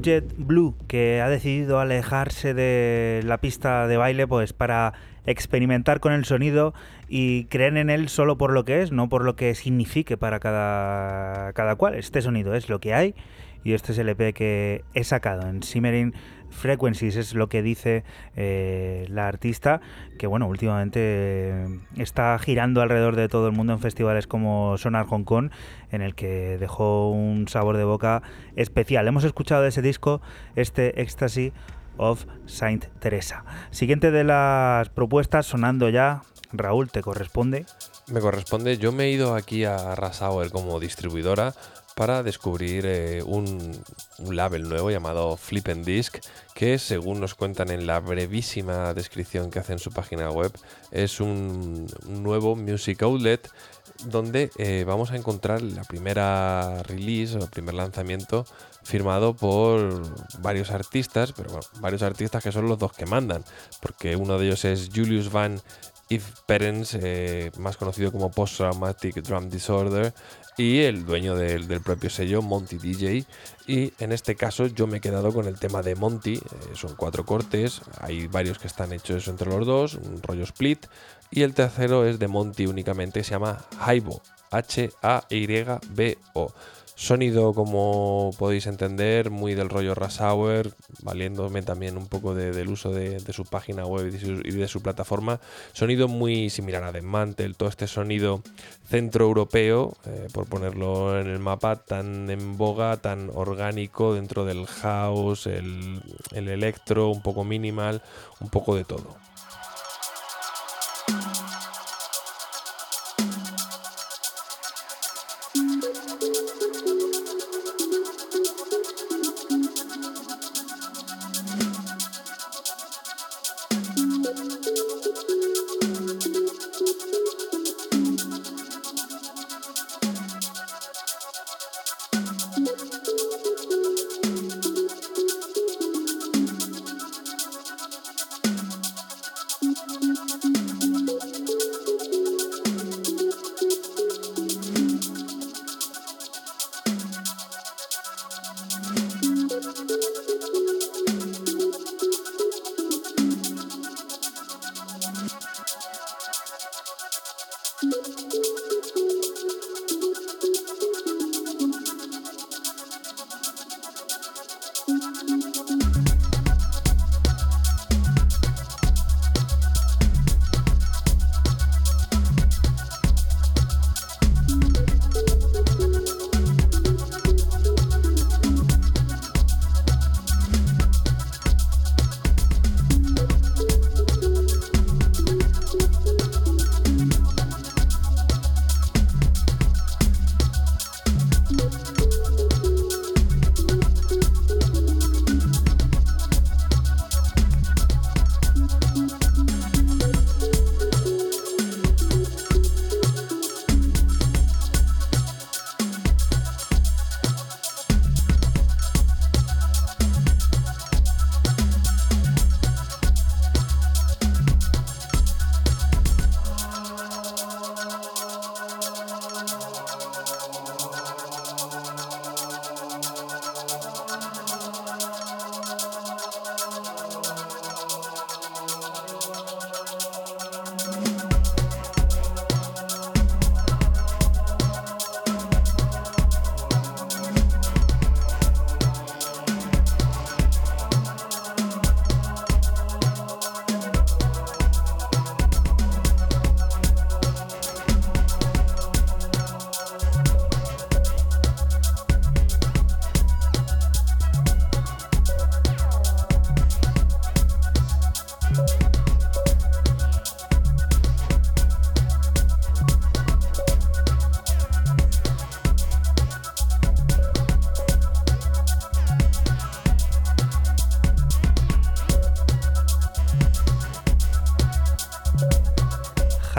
[0.00, 4.94] Object Blue, que ha decidido alejarse de la pista de baile pues para
[5.26, 6.72] experimentar con el sonido
[7.06, 10.40] y creer en él solo por lo que es, no por lo que signifique para
[10.40, 11.96] cada, cada cual.
[11.96, 13.14] Este sonido es lo que hay
[13.64, 16.14] y este es el EP que he sacado en Simmering
[16.50, 18.04] Frequencies, es lo que dice
[18.36, 19.80] eh, la artista,
[20.18, 25.06] que bueno, últimamente eh, está girando alrededor de todo el mundo en festivales como Sonar
[25.06, 25.50] Hong Kong,
[25.90, 28.22] en el que dejó un sabor de boca
[28.56, 29.06] especial.
[29.06, 30.20] Hemos escuchado de ese disco
[30.56, 31.52] este Ecstasy
[31.96, 33.44] of Saint Teresa.
[33.70, 36.22] Siguiente de las propuestas sonando ya,
[36.52, 37.64] Raúl, te corresponde.
[38.10, 38.76] Me corresponde.
[38.78, 41.54] Yo me he ido aquí a Rasauer como distribuidora
[42.00, 43.78] para descubrir eh, un,
[44.30, 46.16] label nuevo llamado Flip Disc,
[46.54, 50.50] que según nos cuentan en la brevísima descripción que hace en su página web,
[50.92, 53.50] es un, nuevo music outlet
[54.06, 58.46] donde eh, vamos a encontrar la primera release o el primer lanzamiento
[58.82, 60.00] firmado por
[60.40, 63.44] varios artistas, pero bueno, varios artistas que son los dos que mandan,
[63.82, 65.60] porque uno de ellos es Julius Van
[66.10, 70.12] Yves Perens, eh, más conocido como Post Traumatic Drum Disorder,
[70.60, 73.24] y el dueño del, propio sello, Monty DJ.
[73.66, 76.40] Y en este caso yo me he quedado con el tema de Monty, eh,
[76.74, 80.84] son cuatro cortes, hay varios que están hechos entre los dos, un rollo split,
[81.30, 84.20] y el tercero es de Monty únicamente, se llama Haibo,
[84.50, 84.92] H-A-Y-B-O.
[87.00, 92.68] Sonido, como podéis entender, muy del rollo Rush Hour, valiéndome también un poco de- del
[92.68, 95.40] uso de, su página web y de su, y de su plataforma.
[95.72, 98.42] Sonido muy similar a Mantle, todo este sonido
[98.86, 105.46] centroeuropeo, eh, por ponerlo en el mapa, tan en boga, tan orgánico dentro del house,
[105.46, 106.02] el
[106.34, 108.02] electro, un poco minimal,
[108.40, 109.19] un poco de todo.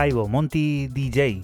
[0.01, 1.43] Jaibo, Monty DJ.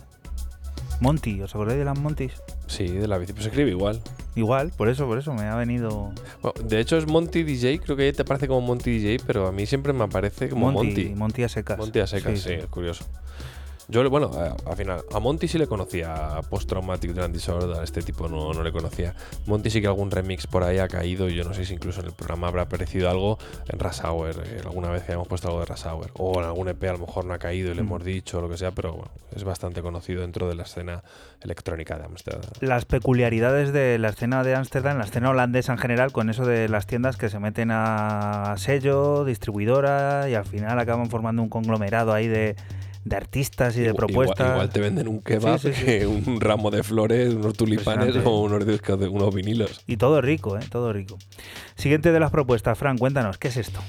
[0.99, 2.41] Monty, ¿os acordáis de las Montys?
[2.65, 4.01] Sí, de la bici, pues se escribe igual.
[4.35, 6.11] Igual, por eso, por eso me ha venido
[6.41, 9.51] Bueno, de hecho es Monty DJ, creo que te parece como Monty DJ, pero a
[9.51, 11.09] mí siempre me aparece como Monty, Monty.
[11.09, 11.77] Monty a secas.
[11.77, 13.05] Monty a secas, sí, es curioso.
[13.89, 14.29] Yo, bueno,
[14.65, 18.51] al final, a Monty sí le conocía, a Post Traumatic Drum Disorder, este tipo no,
[18.51, 19.13] no le conocía.
[19.45, 22.01] Monty sí que algún remix por ahí ha caído, y yo no sé si incluso
[22.01, 23.37] en el programa habrá aparecido algo
[23.69, 26.83] en Hour, eh, alguna vez que hayamos puesto algo de Hour, o en algún EP
[26.89, 27.85] a lo mejor no ha caído y le Mm.
[27.87, 31.01] hemos dicho o lo que sea, pero bueno, es bastante conocido dentro de la escena
[31.41, 32.51] electrónica de Amsterdam.
[32.59, 36.67] las peculiaridades de la escena de Ámsterdam, la escena holandesa en general, con eso de
[36.67, 42.13] las tiendas que se meten a sello, distribuidora y al final acaban formando un conglomerado
[42.13, 42.55] ahí de,
[43.09, 44.39] de artistas y de Igual- propuestas.
[44.39, 46.05] Igual, igual te venden un kebab, Sí, sí, sí.
[46.27, 49.81] un ramo de flores, unos tulipanes o unos, discos de- unos vinilos.
[49.87, 50.61] Y todo rico, ¿eh?
[50.69, 51.17] Todo rico.
[51.75, 53.79] Siguiente de las propuestas, Fran, cuéntanos, ¿qué es esto?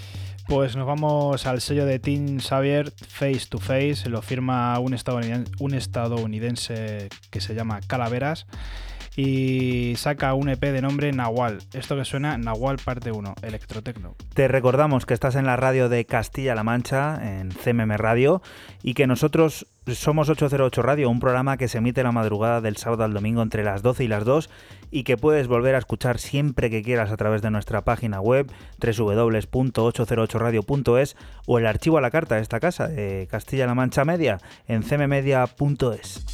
[0.47, 5.53] Pues nos vamos al sello de Tim Xavier, Face to Face, lo firma un estadounidense,
[5.59, 8.47] un estadounidense que se llama Calaveras
[9.19, 11.59] y saca un EP de nombre Nahual.
[11.73, 14.15] Esto que suena Nahual parte 1, Electrotecno.
[14.32, 18.43] Te recordamos que estás en la radio de Castilla-La Mancha, en CMM Radio,
[18.81, 23.03] y que nosotros Somos 808 Radio, un programa que se emite la madrugada del sábado
[23.03, 24.49] al domingo entre las 12 y las 2
[24.93, 28.49] y que puedes volver a escuchar siempre que quieras a través de nuestra página web
[28.81, 31.16] www.808radio.es
[31.47, 34.39] o el archivo a la carta de esta casa de Castilla-La Mancha Media
[34.69, 36.24] en cmmedia.es.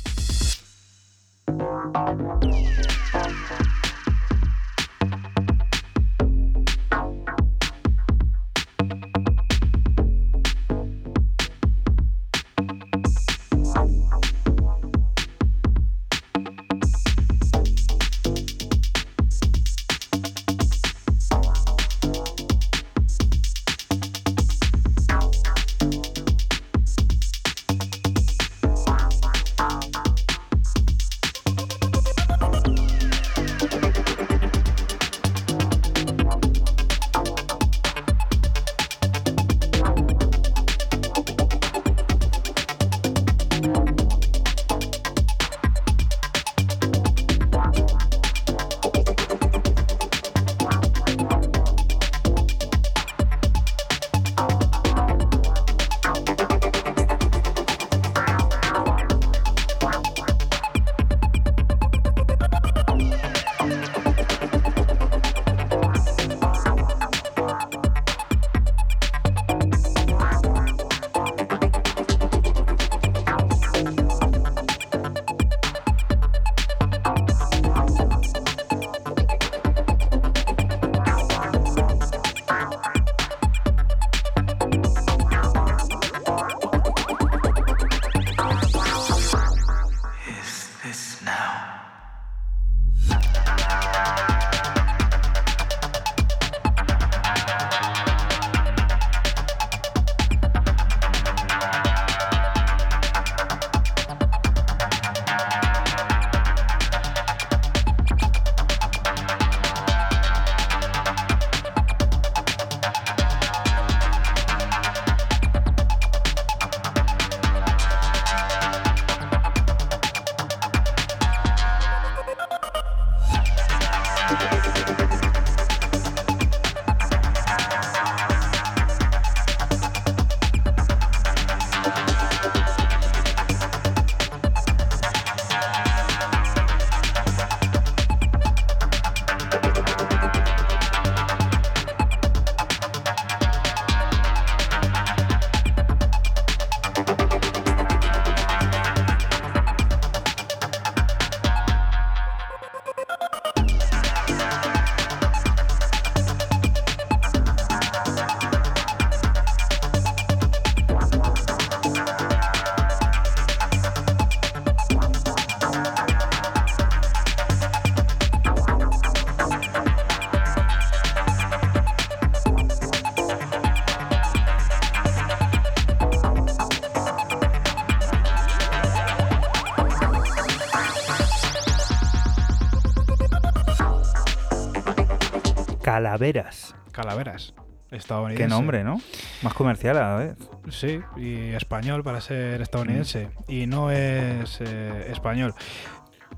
[186.04, 186.76] Calaveras.
[186.92, 187.54] Calaveras.
[187.90, 188.42] Estadounidense.
[188.42, 189.00] Qué nombre, ¿no?
[189.40, 190.36] Más comercial a la vez.
[190.68, 193.30] Sí, y español para ser estadounidense.
[193.48, 195.54] Y no es eh, español.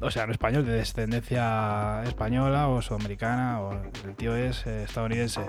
[0.01, 3.61] O sea, no español de descendencia española o sudamericana.
[3.61, 3.73] O
[4.05, 5.41] el tío es eh, estadounidense.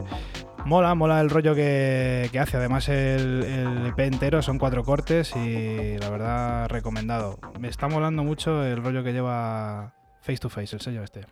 [0.65, 2.57] Mola, mola el rollo que, que hace.
[2.57, 7.38] Además, el, el EP entero son cuatro cortes y la verdad, recomendado.
[7.60, 11.27] Me está molando mucho el rollo que lleva Face to Face, el sello este.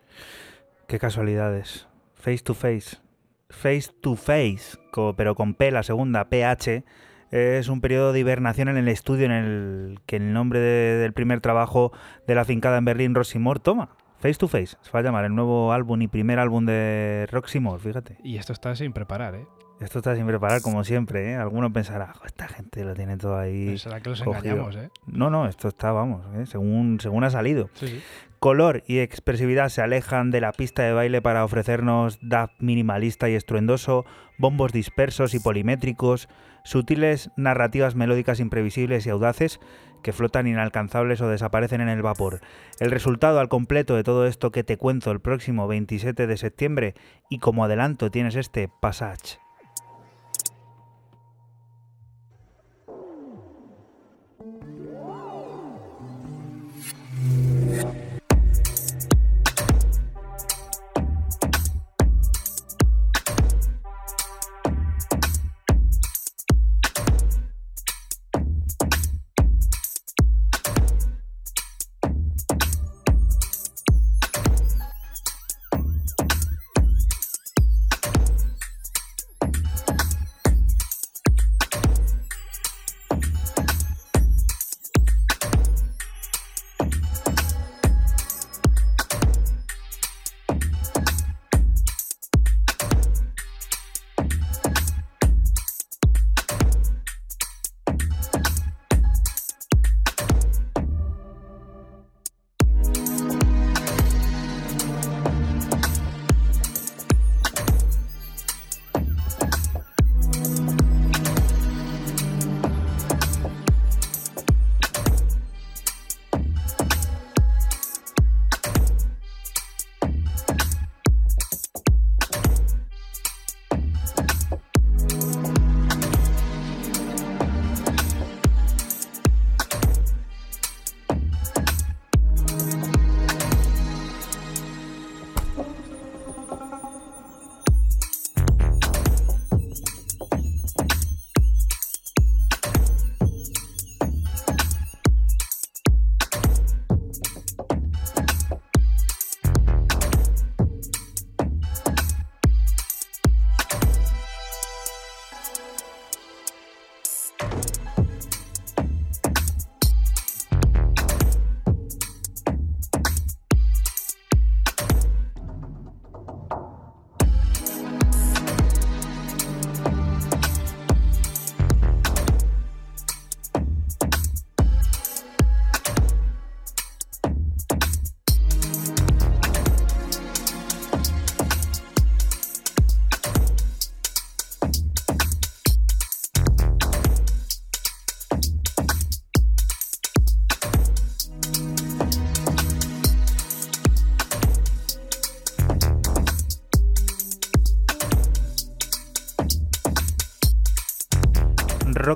[0.88, 1.88] Qué casualidades.
[2.16, 2.98] Face to face.
[3.50, 4.78] Face to face,
[5.16, 6.84] pero con P la segunda, PH,
[7.32, 11.14] es un periodo de hibernación en el estudio en el que el nombre de- del
[11.14, 11.92] primer trabajo
[12.28, 13.90] de la fincada en Berlín, Roxy Moore, toma.
[14.20, 17.60] Face to Face, se va a llamar el nuevo álbum y primer álbum de Roxy
[17.60, 18.18] Moore, fíjate.
[18.24, 19.46] Y esto está sin preparar, ¿eh?
[19.82, 21.36] Esto está sin preparar, como siempre, ¿eh?
[21.36, 23.78] Alguno pensará, "Jo, esta gente lo tiene todo ahí.
[23.78, 24.54] Será que los cogido".
[24.56, 24.90] engañamos, ¿eh?
[25.06, 26.46] No, no, esto está, vamos, ¿eh?
[26.46, 27.70] según, según ha salido.
[27.74, 28.02] Sí, sí.
[28.46, 33.34] Color y expresividad se alejan de la pista de baile para ofrecernos dub minimalista y
[33.34, 34.06] estruendoso,
[34.38, 36.30] bombos dispersos y polimétricos,
[36.64, 39.60] sutiles narrativas melódicas imprevisibles y audaces
[40.04, 42.42] que flotan inalcanzables o desaparecen en el vapor.
[42.80, 46.94] El resultado al completo de todo esto que te cuento el próximo 27 de septiembre
[47.32, 49.40] y como adelanto tienes este Passage.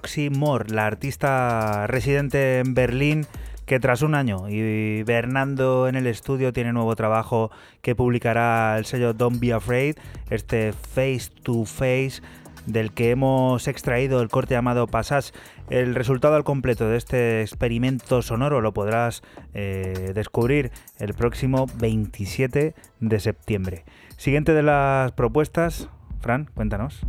[0.09, 3.27] Roxy Moore, la artista residente en Berlín,
[3.67, 7.51] que tras un año y Bernando en el estudio tiene nuevo trabajo
[7.83, 9.97] que publicará el sello Don't Be Afraid,
[10.31, 12.23] este Face to Face
[12.65, 15.31] del que hemos extraído el corte llamado Passage.
[15.69, 19.21] El resultado al completo de este experimento sonoro lo podrás
[19.53, 23.85] eh, descubrir el próximo 27 de septiembre.
[24.17, 25.87] Siguiente de las propuestas,
[26.19, 27.05] Fran, cuéntanos.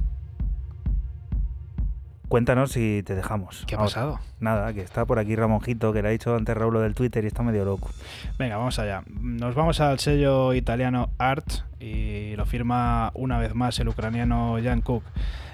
[2.31, 3.65] Cuéntanos si te dejamos.
[3.67, 3.93] ¿Qué ha Vamos.
[3.93, 4.21] pasado?
[4.39, 7.25] Nada, que está por aquí Ramonjito, que le ha dicho antes Raúl lo del Twitter
[7.25, 7.91] y está medio loco.
[8.39, 9.03] Venga, vamos allá.
[9.21, 11.45] Nos vamos al sello italiano Art
[11.81, 15.03] y lo firma una vez más el ucraniano Jan Cook.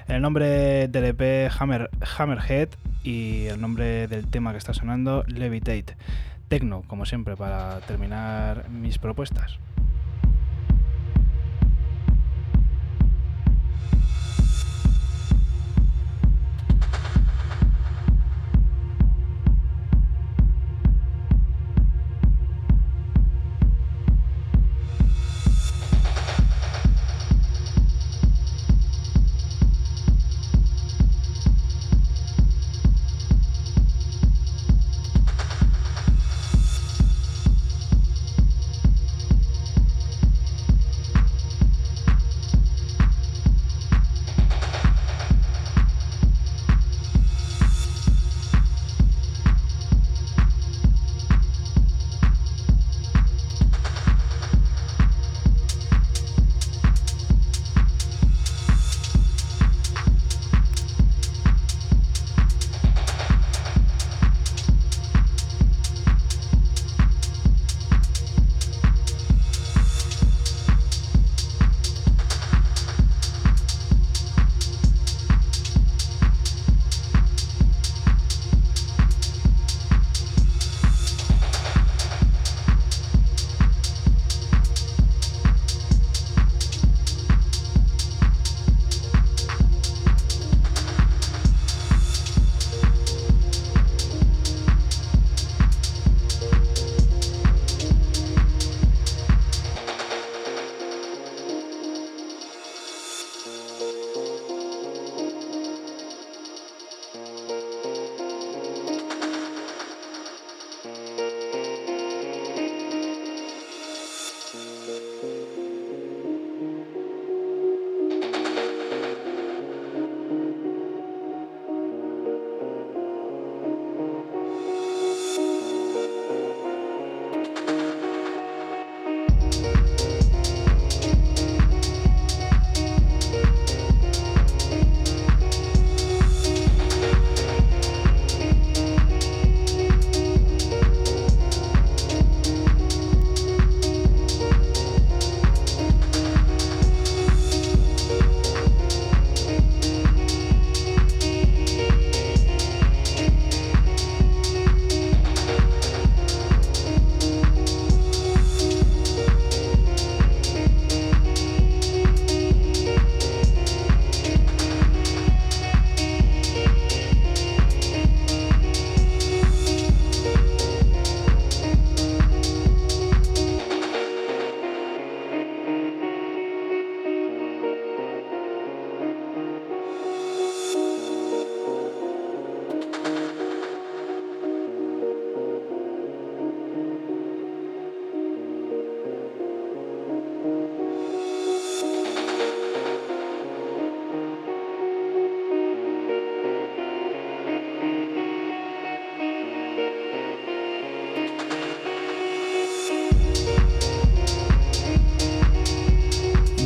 [0.07, 1.89] El nombre del EP Hammer,
[2.19, 2.69] Hammerhead
[3.03, 5.97] y el nombre del tema que está sonando Levitate.
[6.48, 9.59] Tecno, como siempre, para terminar mis propuestas.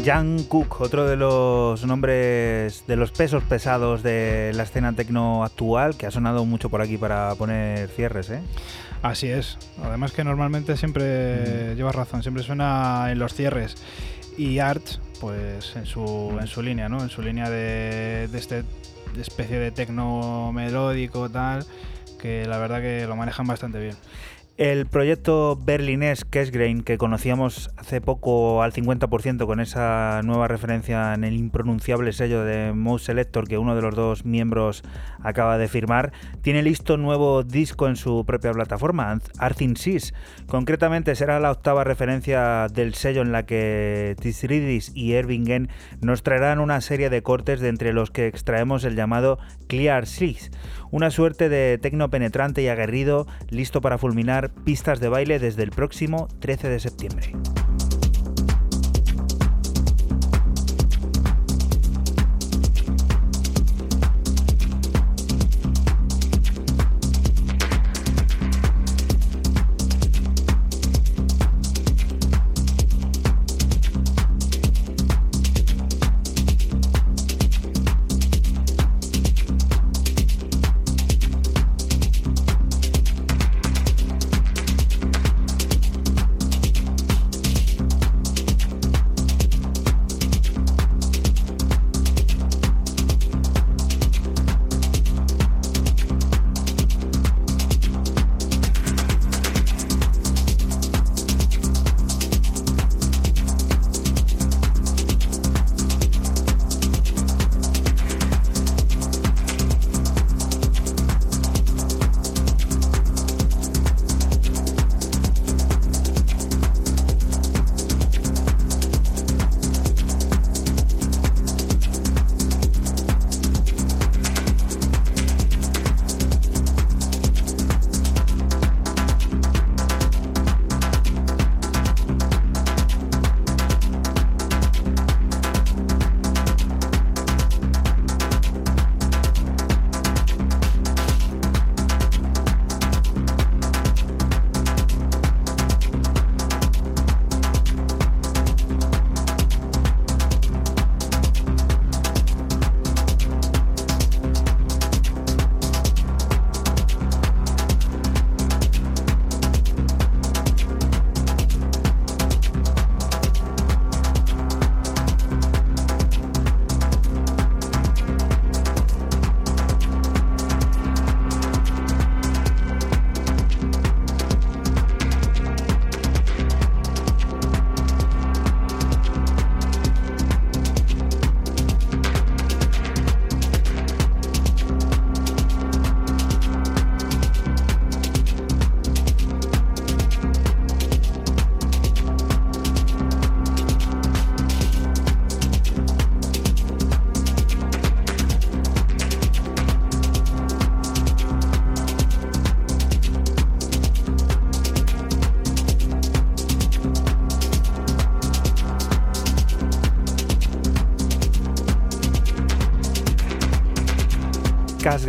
[0.05, 5.97] Jan Cook, otro de los nombres, de los pesos pesados de la escena tecno actual,
[5.97, 8.40] que ha sonado mucho por aquí para poner cierres, ¿eh?
[9.02, 9.59] Así es.
[9.82, 13.77] Además que normalmente siempre llevas razón, siempre suena en los cierres.
[14.36, 14.85] Y Art,
[15.20, 17.02] pues en su, en su línea, ¿no?
[17.02, 18.64] En su línea de, de este
[19.14, 21.66] de especie de tecno melódico tal,
[22.20, 23.97] que la verdad que lo manejan bastante bien.
[24.61, 31.24] El proyecto berlinés Kesgrain, que conocíamos hace poco al 50% con esa nueva referencia en
[31.24, 34.82] el impronunciable sello de Mouse Selector que uno de los dos miembros
[35.23, 36.12] acaba de firmar,
[36.43, 40.12] tiene listo un nuevo disco en su propia plataforma, Arthin Seas.
[40.47, 45.70] Concretamente será la octava referencia del sello en la que Tisridis y Ervingen
[46.03, 49.39] nos traerán una serie de cortes de entre los que extraemos el llamado
[49.69, 50.51] Clear Seas,
[50.90, 55.70] una suerte de tecno penetrante y aguerrido listo para fulminar pistas de baile desde el
[55.70, 57.32] próximo 13 de septiembre.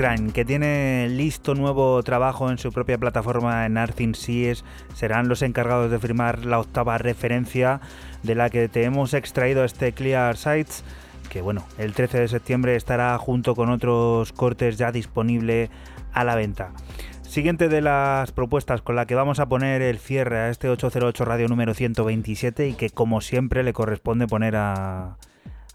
[0.01, 4.65] Que tiene listo nuevo trabajo en su propia plataforma en Arthin Seas,
[4.95, 7.81] serán los encargados de firmar la octava referencia
[8.23, 10.83] de la que te hemos extraído este Clear Sites,
[11.29, 15.69] que bueno, el 13 de septiembre estará junto con otros cortes ya disponible
[16.13, 16.71] a la venta.
[17.21, 21.25] Siguiente de las propuestas con la que vamos a poner el cierre a este 808
[21.25, 25.17] radio número 127 y que como siempre le corresponde poner a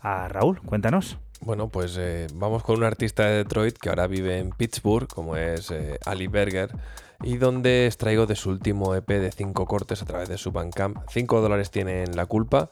[0.03, 0.61] Raúl.
[0.62, 1.16] Cuéntanos.
[1.42, 5.36] Bueno, pues eh, vamos con un artista de Detroit que ahora vive en Pittsburgh, como
[5.36, 6.70] es eh, Ali Berger,
[7.22, 10.98] y donde extraigo de su último EP de 5 cortes a través de su Bandcamp.
[11.08, 12.68] 5 dólares tienen la culpa.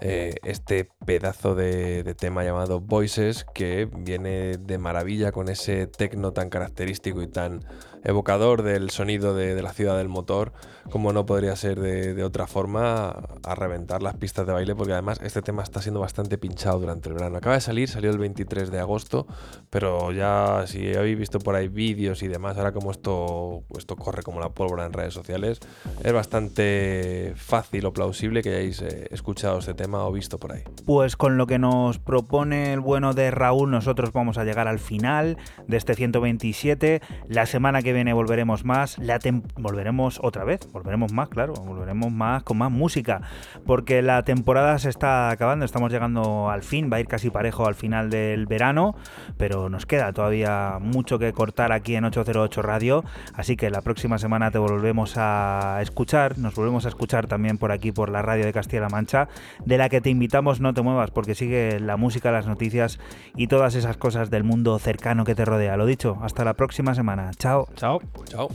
[0.00, 6.32] eh, este pedazo de, de tema llamado Voices que viene de maravilla con ese tecno
[6.32, 7.64] tan característico y tan
[8.04, 10.52] evocador del sonido de, la ciudad del motor,
[10.90, 13.08] como no podría ser de, de otra forma,
[13.42, 17.08] a reventar las pistas de baile, porque además este tema está siendo bastante pinchado durante
[17.08, 17.38] el verano.
[17.38, 19.26] Acaba de salir, salió el 23 de agosto,
[19.70, 24.22] pero ya si habéis visto por ahí vídeos y demás, ahora como esto esto corre
[24.22, 25.60] como la pólvora en redes sociales,
[26.02, 30.62] es bastante fácil o plausible que hayáis eh, escuchado este tema o visto por ahí.
[30.84, 34.78] Pues con lo que nos propone el bueno de Raúl, nosotros vamos a llegar al
[34.78, 37.00] final de este 127.
[37.28, 39.18] La semana que viene volveremos más, la
[39.56, 43.22] volveremos otra vez, volveremos más, claro, volveremos más con más música,
[43.64, 47.66] porque la temporada se está acabando, estamos llegando al fin, va a ir casi parejo
[47.66, 48.94] al final del verano,
[49.38, 53.04] pero nos queda todavía mucho que cortar aquí en 808 Radio,
[53.34, 57.72] así que la próxima semana te volvemos a escuchar, nos volvemos a escuchar también por
[57.72, 59.28] aquí por la radio de Castilla-La Mancha,
[59.64, 62.98] de la que te invitamos no te muevas porque sigue la música, las noticias
[63.36, 65.76] y todas esas cosas del mundo cercano que te rodea.
[65.76, 67.30] Lo dicho, hasta la próxima semana.
[67.38, 67.68] Chao.
[67.84, 68.00] Chao.
[68.30, 68.48] Chao.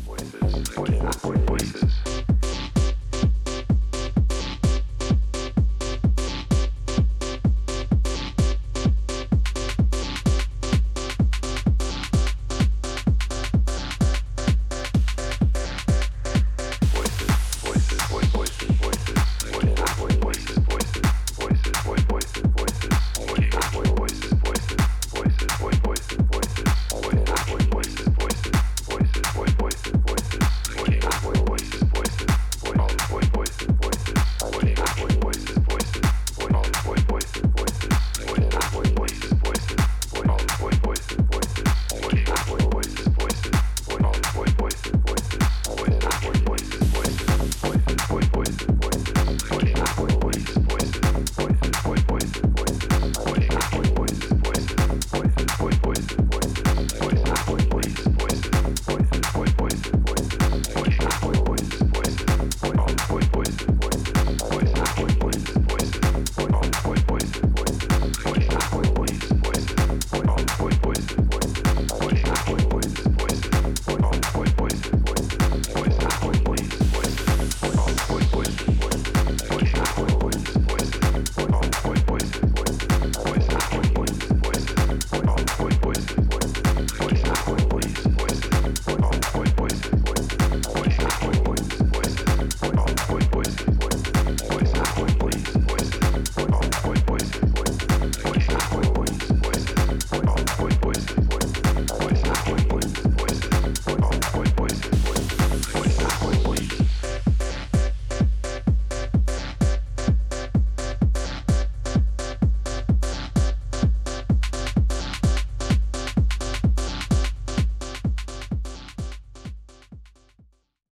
[1.46, 2.19] Voices.